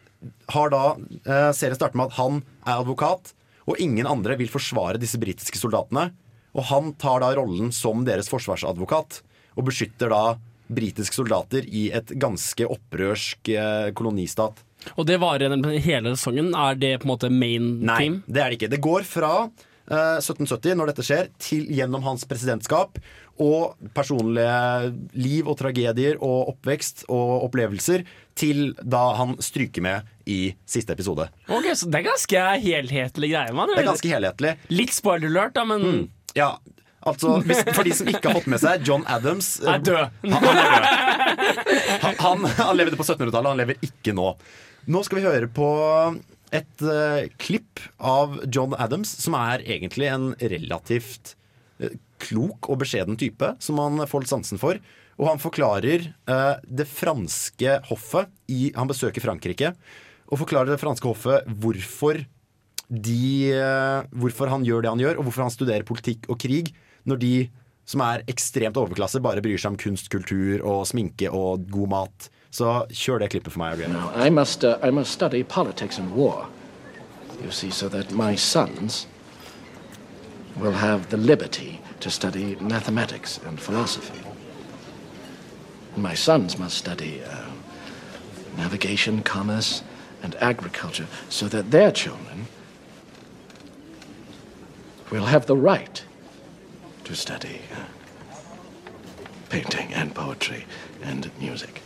[0.55, 3.34] har da eh, Serien starter med at han er advokat,
[3.70, 6.09] og ingen andre vil forsvare disse britiske soldatene.
[6.57, 9.20] Og han tar da rollen som deres forsvarsadvokat,
[9.59, 10.24] og beskytter da
[10.70, 14.63] britiske soldater i et ganske opprørsk eh, kolonistat.
[14.96, 16.54] Og det varer hele sesongen.
[16.56, 18.22] Er det på en måte main Nei, team?
[18.28, 18.70] det er det ikke.
[18.72, 23.00] Det går fra uh, 1770, når dette skjer, til gjennom hans presidentskap
[23.40, 28.04] og personlige liv og tragedier og oppvekst og opplevelser
[28.40, 31.30] til da han stryker med i siste episode.
[31.48, 33.72] Ok, Så det er ganske helhetlig greie, mann.
[33.76, 34.58] Det er ganske helhetlig.
[34.76, 36.04] Litt spoiler alert, da, men Mm.
[36.38, 36.58] Ja,
[37.02, 40.10] altså hvis, For de som ikke har fått med seg, John Adams eh, Er død.
[40.30, 40.44] Han.
[42.04, 44.34] Han, han, han levde på 1700-tallet, han lever ikke nå.
[44.88, 45.70] Nå skal vi høre på
[46.56, 51.36] et uh, klipp av John Adams, som er egentlig en relativt
[51.84, 54.80] uh, klok og beskjeden type, som man får litt sansen for.
[55.20, 59.74] Og han forklarer uh, det franske hoffet i Han besøker Frankrike.
[60.30, 62.24] Og forklarer det franske hoffet hvorfor
[62.90, 63.54] de,
[64.18, 66.72] hvorfor han gjør det han gjør, og hvorfor han studerer politikk og krig,
[67.06, 67.34] når de
[67.90, 72.30] som er ekstremt overklasse, bare bryr seg om kunst, kultur og sminke og god mat.
[72.52, 73.95] Så kjør det klippet for meg, Adrian.
[74.28, 76.50] I must, uh, I must study politics and war,
[77.43, 79.08] you see, so that my sons
[80.58, 84.20] will have the liberty to study mathematics and philosophy.
[85.95, 87.45] My sons must study uh,
[88.58, 89.84] navigation, commerce,
[90.24, 92.47] and agriculture, so that their children
[95.12, 96.04] will have the right
[97.04, 97.86] to study uh,
[99.50, 100.66] painting and poetry
[101.04, 101.82] and music.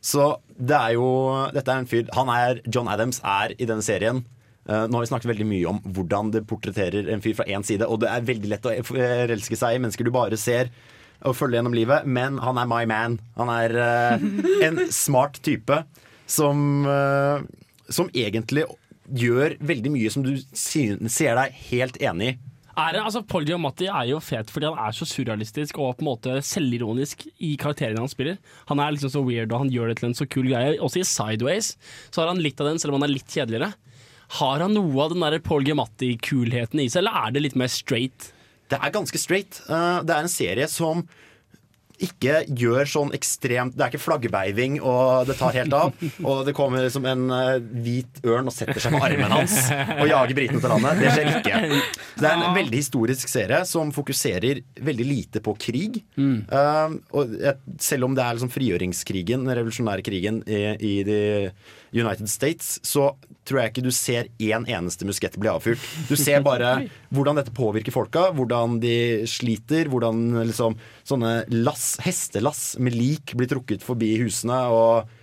[0.00, 1.08] Så det er jo
[1.52, 4.22] Dette er en fyr Han er John Adams er i denne serien.
[4.68, 7.64] Eh, nå har vi snakket veldig mye om hvordan det portretterer en fyr fra én
[7.66, 7.88] side.
[7.88, 10.72] Og det er veldig lett å forelske seg i mennesker du bare ser
[11.20, 12.06] og følger gjennom livet.
[12.08, 13.18] Men han er my man.
[13.40, 14.28] Han er eh,
[14.68, 15.82] en smart type
[16.30, 17.42] som, eh,
[17.92, 18.64] som egentlig
[19.10, 22.38] gjør veldig mye som du ser deg helt enig i.
[22.78, 26.10] Er altså, Paul Giamatti er jo fet fordi han er så surrealistisk og på en
[26.10, 28.38] måte selvironisk i karakterene han spiller.
[28.70, 30.78] Han er liksom så weird og han gjør det til en så kul greie.
[30.78, 31.74] Også i Sideways
[32.10, 33.72] så har han litt av den, selv om han er litt kjedeligere.
[34.38, 37.70] Har han noe av den der Paul Giamatti-kulheten i seg, eller er det litt mer
[37.72, 38.30] straight?
[38.70, 39.58] Det er ganske straight.
[39.66, 41.02] Uh, det er en serie som
[42.06, 46.04] ikke gjør sånn ekstremt Det er ikke flaggbeiving, og det tar helt av.
[46.24, 50.06] Og det kommer som en eh, hvit ørn og setter seg på armen hans og
[50.08, 51.02] jager britene til landet.
[51.02, 51.82] Det skjer ikke.
[52.14, 56.00] Så det er en veldig historisk serie som fokuserer veldig lite på krig.
[56.16, 61.20] Eh, og jeg, selv om det er liksom frigjøringskrigen, den revolusjonære krigen i, i de
[61.92, 63.10] United States, så
[63.48, 65.82] tror jeg ikke du ser én eneste muskett bli avfyrt.
[66.10, 66.74] Du ser bare
[67.14, 70.76] hvordan dette påvirker folka, hvordan de sliter, hvordan liksom
[71.08, 74.60] sånne lass, hestelass med lik blir trukket forbi husene.
[74.70, 75.16] og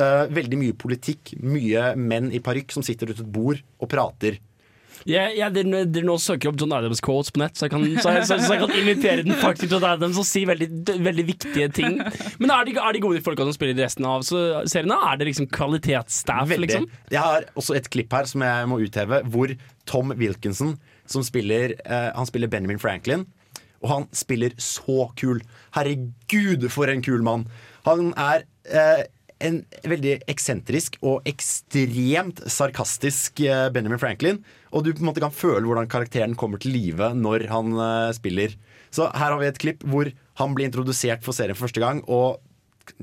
[0.00, 4.40] uh, veldig mye politikk, mye menn i parykk som sitter rundt et bord og prater.
[5.06, 7.84] Jeg, jeg, dere, dere nå søker opp John Adams quotes på nett, så jeg kan,
[8.02, 10.68] så jeg, så, så jeg kan invitere den faktisk John Adams og si veldig,
[11.06, 12.00] veldig viktige ting.
[12.42, 14.98] Men er de, er de gode folka som spiller i resten av så, seriene?
[15.06, 16.90] Er det liksom kvalitetsstaff, liksom?
[17.14, 19.54] Jeg har også et klipp her som jeg må utheve, hvor
[19.86, 20.74] Tom Wilkinson,
[21.06, 23.28] som spiller, eh, han spiller Benjamin Franklin,
[23.84, 25.38] og han spiller så kul.
[25.76, 27.46] Herregud, for en kul mann!
[27.86, 29.06] Han er eh,
[29.44, 34.40] en veldig eksentrisk og ekstremt sarkastisk eh, Benjamin Franklin.
[34.74, 38.14] Og du på en måte kan føle hvordan karakteren kommer til live når han uh,
[38.16, 38.56] spiller.
[38.90, 40.10] Så her har vi et klipp hvor
[40.40, 42.42] han blir introdusert for serien første gang, og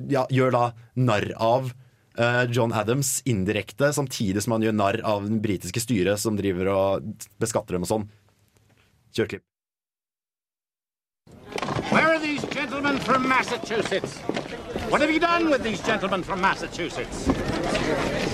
[0.10, 1.72] ja, gjør da narr av
[2.20, 6.72] uh, John Adams indirekte, samtidig som han gjør narr av den britiske styret som driver
[6.74, 8.08] og beskatter dem og sånn.
[9.14, 9.48] Kjør klipp.
[11.92, 14.20] Where are these gentlemen from Massachusetts?
[14.90, 17.26] What have you done with these gentlemen from Massachusetts?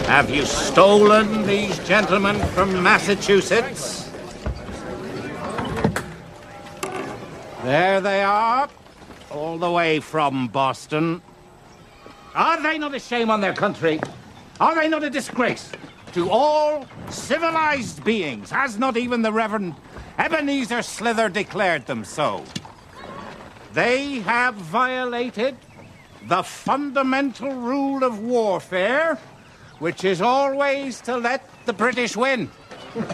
[0.08, 4.10] Have you stolen these gentlemen from Massachusetts?
[7.64, 8.68] There they are,
[9.32, 11.22] all the way from Boston.
[12.36, 14.00] Are they not a shame on their country?
[14.60, 15.72] Are they not a disgrace
[16.14, 18.50] to all civilized beings?
[18.50, 19.76] Has not even the Reverend
[20.18, 22.44] Ebenezer Slither declared them so?
[23.74, 25.56] They have violated
[26.28, 29.18] the fundamental rule of warfare,
[29.80, 32.50] which is always to let the British win.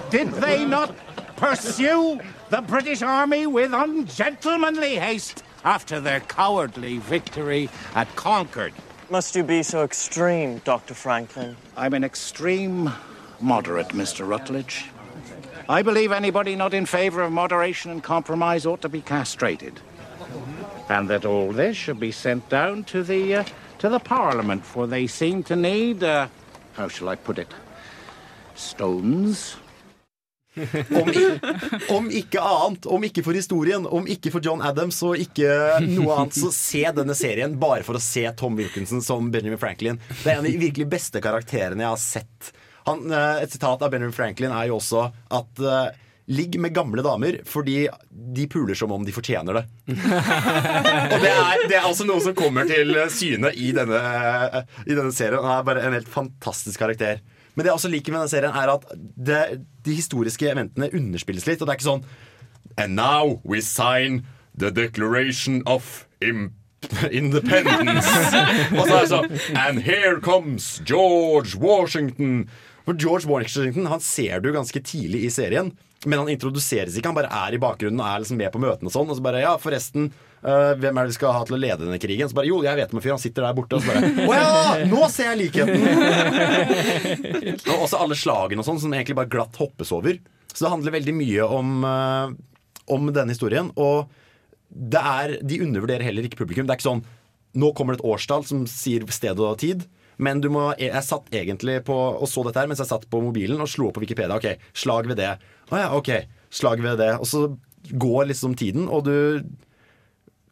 [0.09, 0.95] Did they not
[1.35, 8.73] pursue the British army with ungentlemanly haste after their cowardly victory at Concord?
[9.09, 10.93] Must you be so extreme, Dr.
[10.93, 11.55] Franklin?
[11.77, 12.91] I'm an extreme
[13.39, 14.27] moderate, Mr.
[14.27, 14.85] Rutledge.
[15.67, 19.79] I believe anybody not in favor of moderation and compromise ought to be castrated.
[20.89, 23.43] And that all this should be sent down to the uh,
[23.79, 26.27] to the Parliament, for they seem to need uh,
[26.75, 27.53] how shall I put it?
[28.55, 29.57] Stones.
[30.55, 31.09] Om,
[31.89, 35.49] om ikke annet, om ikke for historien, om ikke for John Adams og ikke
[35.83, 39.99] noe annet, så se denne serien bare for å se Tom Wilkinson som Benjamin Franklin.
[40.21, 42.53] Det er en av de virkelig beste karakterene jeg har sett.
[42.87, 47.03] Han, eh, et sitat av Benjamin Franklin er jo også at eh, Ligg med gamle
[47.05, 49.63] damer fordi de puler som om de fortjener det.
[49.93, 54.01] Og det er, det er altså noe som kommer til syne i denne,
[54.87, 55.43] i denne serien.
[55.45, 57.21] Han er bare en helt fantastisk karakter.
[57.55, 58.89] Men det jeg også liker med denne serien, er at
[59.29, 59.41] det,
[59.85, 61.61] de historiske eventene underspilles litt.
[61.61, 62.07] Og det er ikke sånn
[62.75, 64.25] And now we sign
[64.57, 66.53] the declaration of im
[67.11, 68.09] independence.
[68.77, 72.47] og så er det sånn And here comes George Washington.
[72.85, 75.71] For George Washington han ser du ganske tidlig i serien.
[76.05, 78.89] Men han introduseres ikke, han bare er i bakgrunnen og er liksom med på møtene.
[78.89, 80.11] Og sånn Og så bare, ja, forresten
[80.45, 82.29] Uh, Hvem er det vi skal ha til å lede denne krigen?
[82.29, 83.79] Så bare, jo, jeg vet om en fyr, han sitter der borte.
[83.79, 85.87] Og så bare, å ja, nå ser jeg likheten!
[87.73, 90.19] og også alle slagene og sånn, som egentlig bare glatt hoppes over.
[90.51, 92.29] Så det handler veldig mye om, uh,
[92.93, 93.73] om denne historien.
[93.73, 94.05] Og
[94.69, 96.67] det er, de undervurderer heller ikke publikum.
[96.67, 97.05] Det er ikke sånn
[97.55, 99.85] Nå kommer det et årstall som sier sted og tid.
[100.17, 103.21] Men du må, jeg satt egentlig på og så dette her mens jeg satt på
[103.23, 104.37] mobilen og slo opp på Wikipedia.
[104.37, 105.33] Ok, slag ved det.
[105.71, 106.11] Å ja, ok,
[106.53, 107.11] slag ved det.
[107.19, 107.45] Og så
[107.91, 109.15] går liksom tiden, og du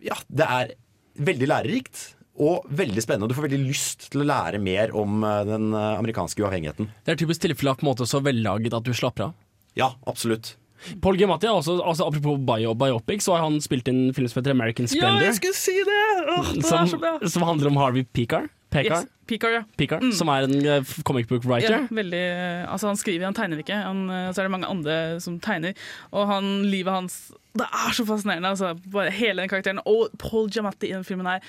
[0.03, 0.73] Ja, det er
[1.15, 2.09] veldig lærerikt.
[2.33, 3.29] Og veldig spennende.
[3.29, 6.87] Du får veldig lyst til å lære mer om eh, den eh, amerikanske uavhengigheten.
[7.05, 9.35] Det er typisk tilfelle av på en måte så vellaget at du slapper av.
[9.77, 10.55] Ja, absolutt.
[10.99, 14.41] Paul Giamatti, altså, altså, apropos bio, biopic, så har han spilt inn en film som
[14.41, 15.27] heter American Ja, Splendor.
[15.29, 16.01] jeg skulle si det!
[16.33, 17.13] Åh, det som, er så bra.
[17.37, 18.49] som handler om Harvey Pekar.
[18.73, 19.07] Pekar, Yes,
[19.53, 19.63] ja.
[19.77, 20.11] Pekar Mm.
[20.17, 21.71] Som er en eh, comic book writer.
[21.71, 22.23] Ja, veldig,
[22.67, 23.77] altså han skriver, han tegner ikke.
[23.85, 25.73] Han, eh, så er det mange andre som tegner.
[26.11, 28.49] Og han, livet hans Det er så fascinerende.
[28.49, 29.79] Altså, bare hele den karakteren.
[29.85, 31.39] Og Paul Giamatti i den filmen her.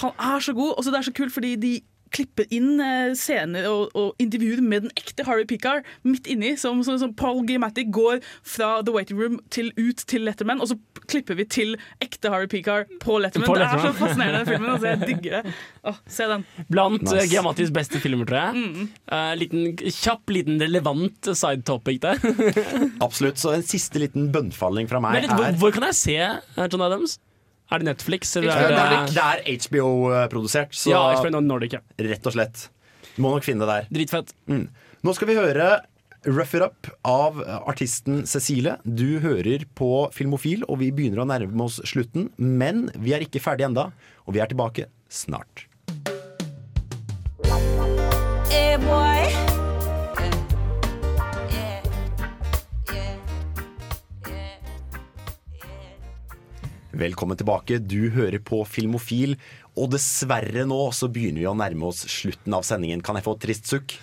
[0.00, 0.74] Han er så god.
[0.78, 1.80] Og så det er så kult fordi de
[2.14, 6.56] klippe inn eh, scener og, og intervjuer med den ekte Harry Picar midt inni.
[6.60, 10.72] Som, som, som Paul Giamatti går fra The Waiting Room til ut til Letterman, og
[10.72, 10.78] så
[11.10, 13.48] klipper vi til ekte Harry Picar på Letterman.
[13.50, 14.70] På Det er så fascinerende, den filmen.
[14.74, 15.54] Altså, jeg digger det.
[15.90, 16.46] Åh, se den.
[16.70, 17.14] Blant Nice.
[17.14, 17.30] nice.
[17.32, 18.60] Giamattis beste filmer, tror jeg.
[18.60, 18.90] Mm.
[19.12, 22.20] Uh, liten, kjapp, liten relevant side topic der.
[23.06, 23.40] Absolutt.
[23.40, 26.66] Så en siste liten bønnfalling fra meg Men er hvor, hvor kan jeg se eh,
[26.66, 27.18] John Adams?
[27.70, 28.34] Er det Netflix?
[28.36, 29.24] Eller det er det, er, det
[29.54, 31.82] er HBO-produsert, så Ja, HBO Nordic, ja.
[32.02, 32.66] rett og slett.
[33.14, 33.88] Du må nok finne det der.
[33.94, 34.34] Dritfett.
[34.50, 34.66] Mm.
[35.06, 35.68] Nå skal vi høre
[36.26, 37.38] Rough It Up av
[37.70, 38.74] artisten Cecilie.
[38.84, 42.28] Du hører på Filmofil, og vi begynner å nærme oss slutten.
[42.36, 43.90] Men vi er ikke ferdig enda,
[44.26, 45.66] og vi er tilbake snart.
[48.50, 49.29] Hey boy.
[56.90, 57.78] Velkommen tilbake.
[57.78, 59.36] Du hører på Filmofil.
[59.78, 63.02] Og dessverre nå så begynner vi å nærme oss slutten av sendingen.
[63.06, 63.94] Kan jeg få et trist sukk?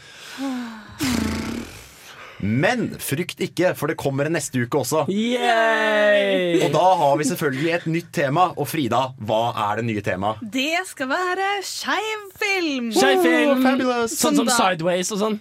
[2.37, 5.03] Men frykt ikke, for det kommer neste uke også.
[5.11, 6.61] Yay!
[6.61, 8.51] Og da har vi selvfølgelig et nytt tema.
[8.55, 10.45] Og Frida, hva er det nye temaet?
[10.53, 12.91] Det skal være skeiv film.
[12.95, 13.67] Skeiv film!
[13.89, 15.39] Oh, Sånn som Sideways og sånn.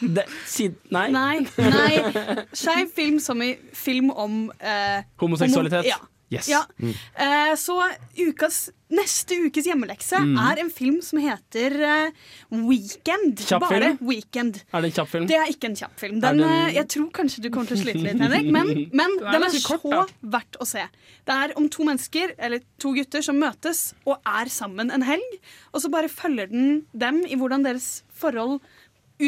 [0.00, 1.08] Det, si, nei.
[1.14, 1.46] Nei.
[1.58, 2.44] nei.
[2.52, 5.84] Skeiv film som i film om eh, Homoseksualitet.
[5.84, 5.98] homo- Ja.
[6.30, 6.46] Yes.
[6.46, 6.60] Ja.
[6.78, 6.92] Mm.
[7.18, 7.74] Eh, så
[8.22, 10.36] ukas, neste ukes hjemmelekse Mm.
[10.38, 12.10] er en film som heter eh,
[12.54, 13.40] Weekend.
[13.48, 13.98] Kjapp Bare film?
[14.06, 14.60] Weekend.
[14.72, 15.26] Er det en kjapp film?
[15.26, 16.20] Det er ikke en kjapp film.
[16.22, 18.70] Den, den- eh, Jeg tror kanskje du kommer til å slite litt, Henrik, men,
[19.00, 20.06] men Den er den er kort, så da.
[20.38, 20.84] verdt å se.
[21.26, 25.38] Det er om to mennesker, eller to gutter, som møtes og er sammen en helg.
[25.74, 28.60] Og så bare følger den dem i hvordan deres forhold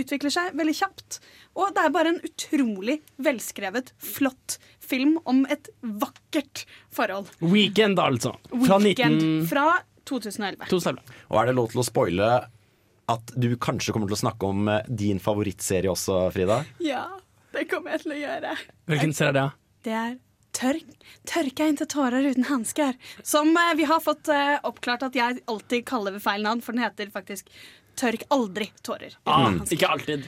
[0.01, 1.21] utvikler seg veldig kjapt.
[1.59, 6.65] Og det er bare en utrolig velskrevet, flott film om et vakkert
[6.95, 7.31] forhold.
[7.41, 8.35] Weekend, altså.
[8.53, 9.47] Fra Weekend 19...
[9.53, 9.67] fra
[10.09, 10.67] 2011.
[10.71, 11.15] 2011.
[11.31, 12.33] Og er det lov til å spoile
[13.13, 16.63] at du kanskje kommer til å snakke om eh, din favorittserie også, Frida?
[16.83, 17.07] Ja,
[17.55, 18.59] det kommer jeg til å gjøre.
[18.91, 19.49] Hvilken serie er det?
[19.83, 20.13] Det er
[20.57, 20.97] tørk,
[21.29, 22.97] Tørka inte tårer uten hansker.
[23.27, 26.77] Som eh, vi har fått eh, oppklart at jeg alltid kaller ved feil navn, for
[26.77, 27.51] den heter faktisk
[28.03, 29.15] Tørk aldri tårer.
[29.31, 30.27] Ah, ikke alltid.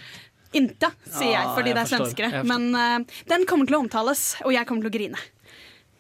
[0.55, 2.43] Inte, sier jeg, Ah, fordi jeg det er forstår, svenskere.
[2.47, 5.23] Men uh, den kommer til å omtales, og jeg kommer til å grine.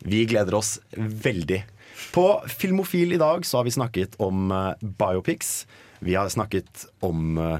[0.04, 1.64] Vi gleder oss veldig.
[2.14, 5.64] På Filmofil i dag så har vi snakket om uh, biopics.
[6.04, 7.58] Vi har snakket om uh,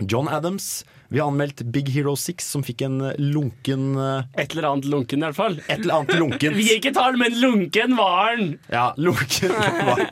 [0.00, 0.70] John Adams.
[1.12, 4.84] Vi har anmeldt Big Hero 6, som fikk en eh, lunken eh, Et eller annet
[4.92, 5.56] lunken, i hvert fall.
[5.66, 6.54] Et eller annet lunken.
[6.58, 8.52] Vi gir ikke tall, men lunken var den!
[8.70, 10.04] Ja, lunken var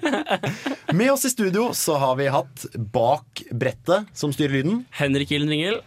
[0.98, 4.82] Med oss i studio så har vi hatt bak brettet som styrer lyden.
[4.98, 5.78] Henrik Ilden Ringel.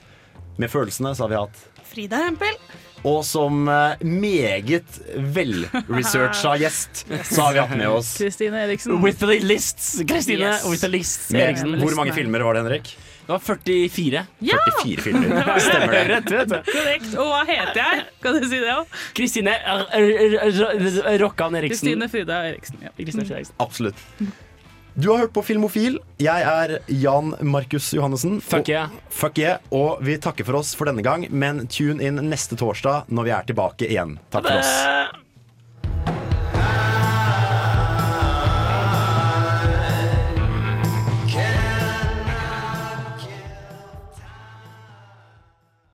[0.62, 2.56] Med følelsene så har vi hatt Frida Hempel.
[3.04, 5.00] Og som eh, meget
[5.36, 9.02] velresearcha gjest så har vi hatt med oss Kristine Eriksen.
[9.04, 9.98] With the lists.
[10.08, 10.64] Kristine Yes.
[10.72, 11.34] with the lists.
[11.36, 11.76] Eriksen.
[11.82, 12.94] Hvor mange filmer var det, Henrik?
[13.32, 14.24] Det var 44.
[14.52, 14.60] Ja!
[14.84, 15.60] 44 filmer.
[15.64, 16.04] Stemmer det.
[16.12, 16.58] Rett, vet du.
[16.72, 17.10] Korrekt.
[17.16, 18.04] Og hva heter jeg?
[18.26, 19.00] Kan du si det òg?
[19.18, 21.88] Kristine R- R- R- Rokkan Eriksen.
[21.88, 22.84] Kristine Frida Eriksen.
[22.84, 22.92] Ja.
[23.00, 23.56] Frida Eriksen.
[23.64, 23.96] Absolutt.
[25.00, 25.96] Du har hørt på Filmofil.
[26.20, 28.42] Jeg er Jan Markus Johannessen.
[28.44, 28.92] Fuck yeah.
[29.10, 29.62] Fuck yeah.
[29.72, 33.32] Og vi takker for oss for denne gang, men tune inn neste torsdag når vi
[33.38, 34.18] er tilbake igjen.
[34.36, 34.74] Takk for oss.
[34.84, 35.22] Eh,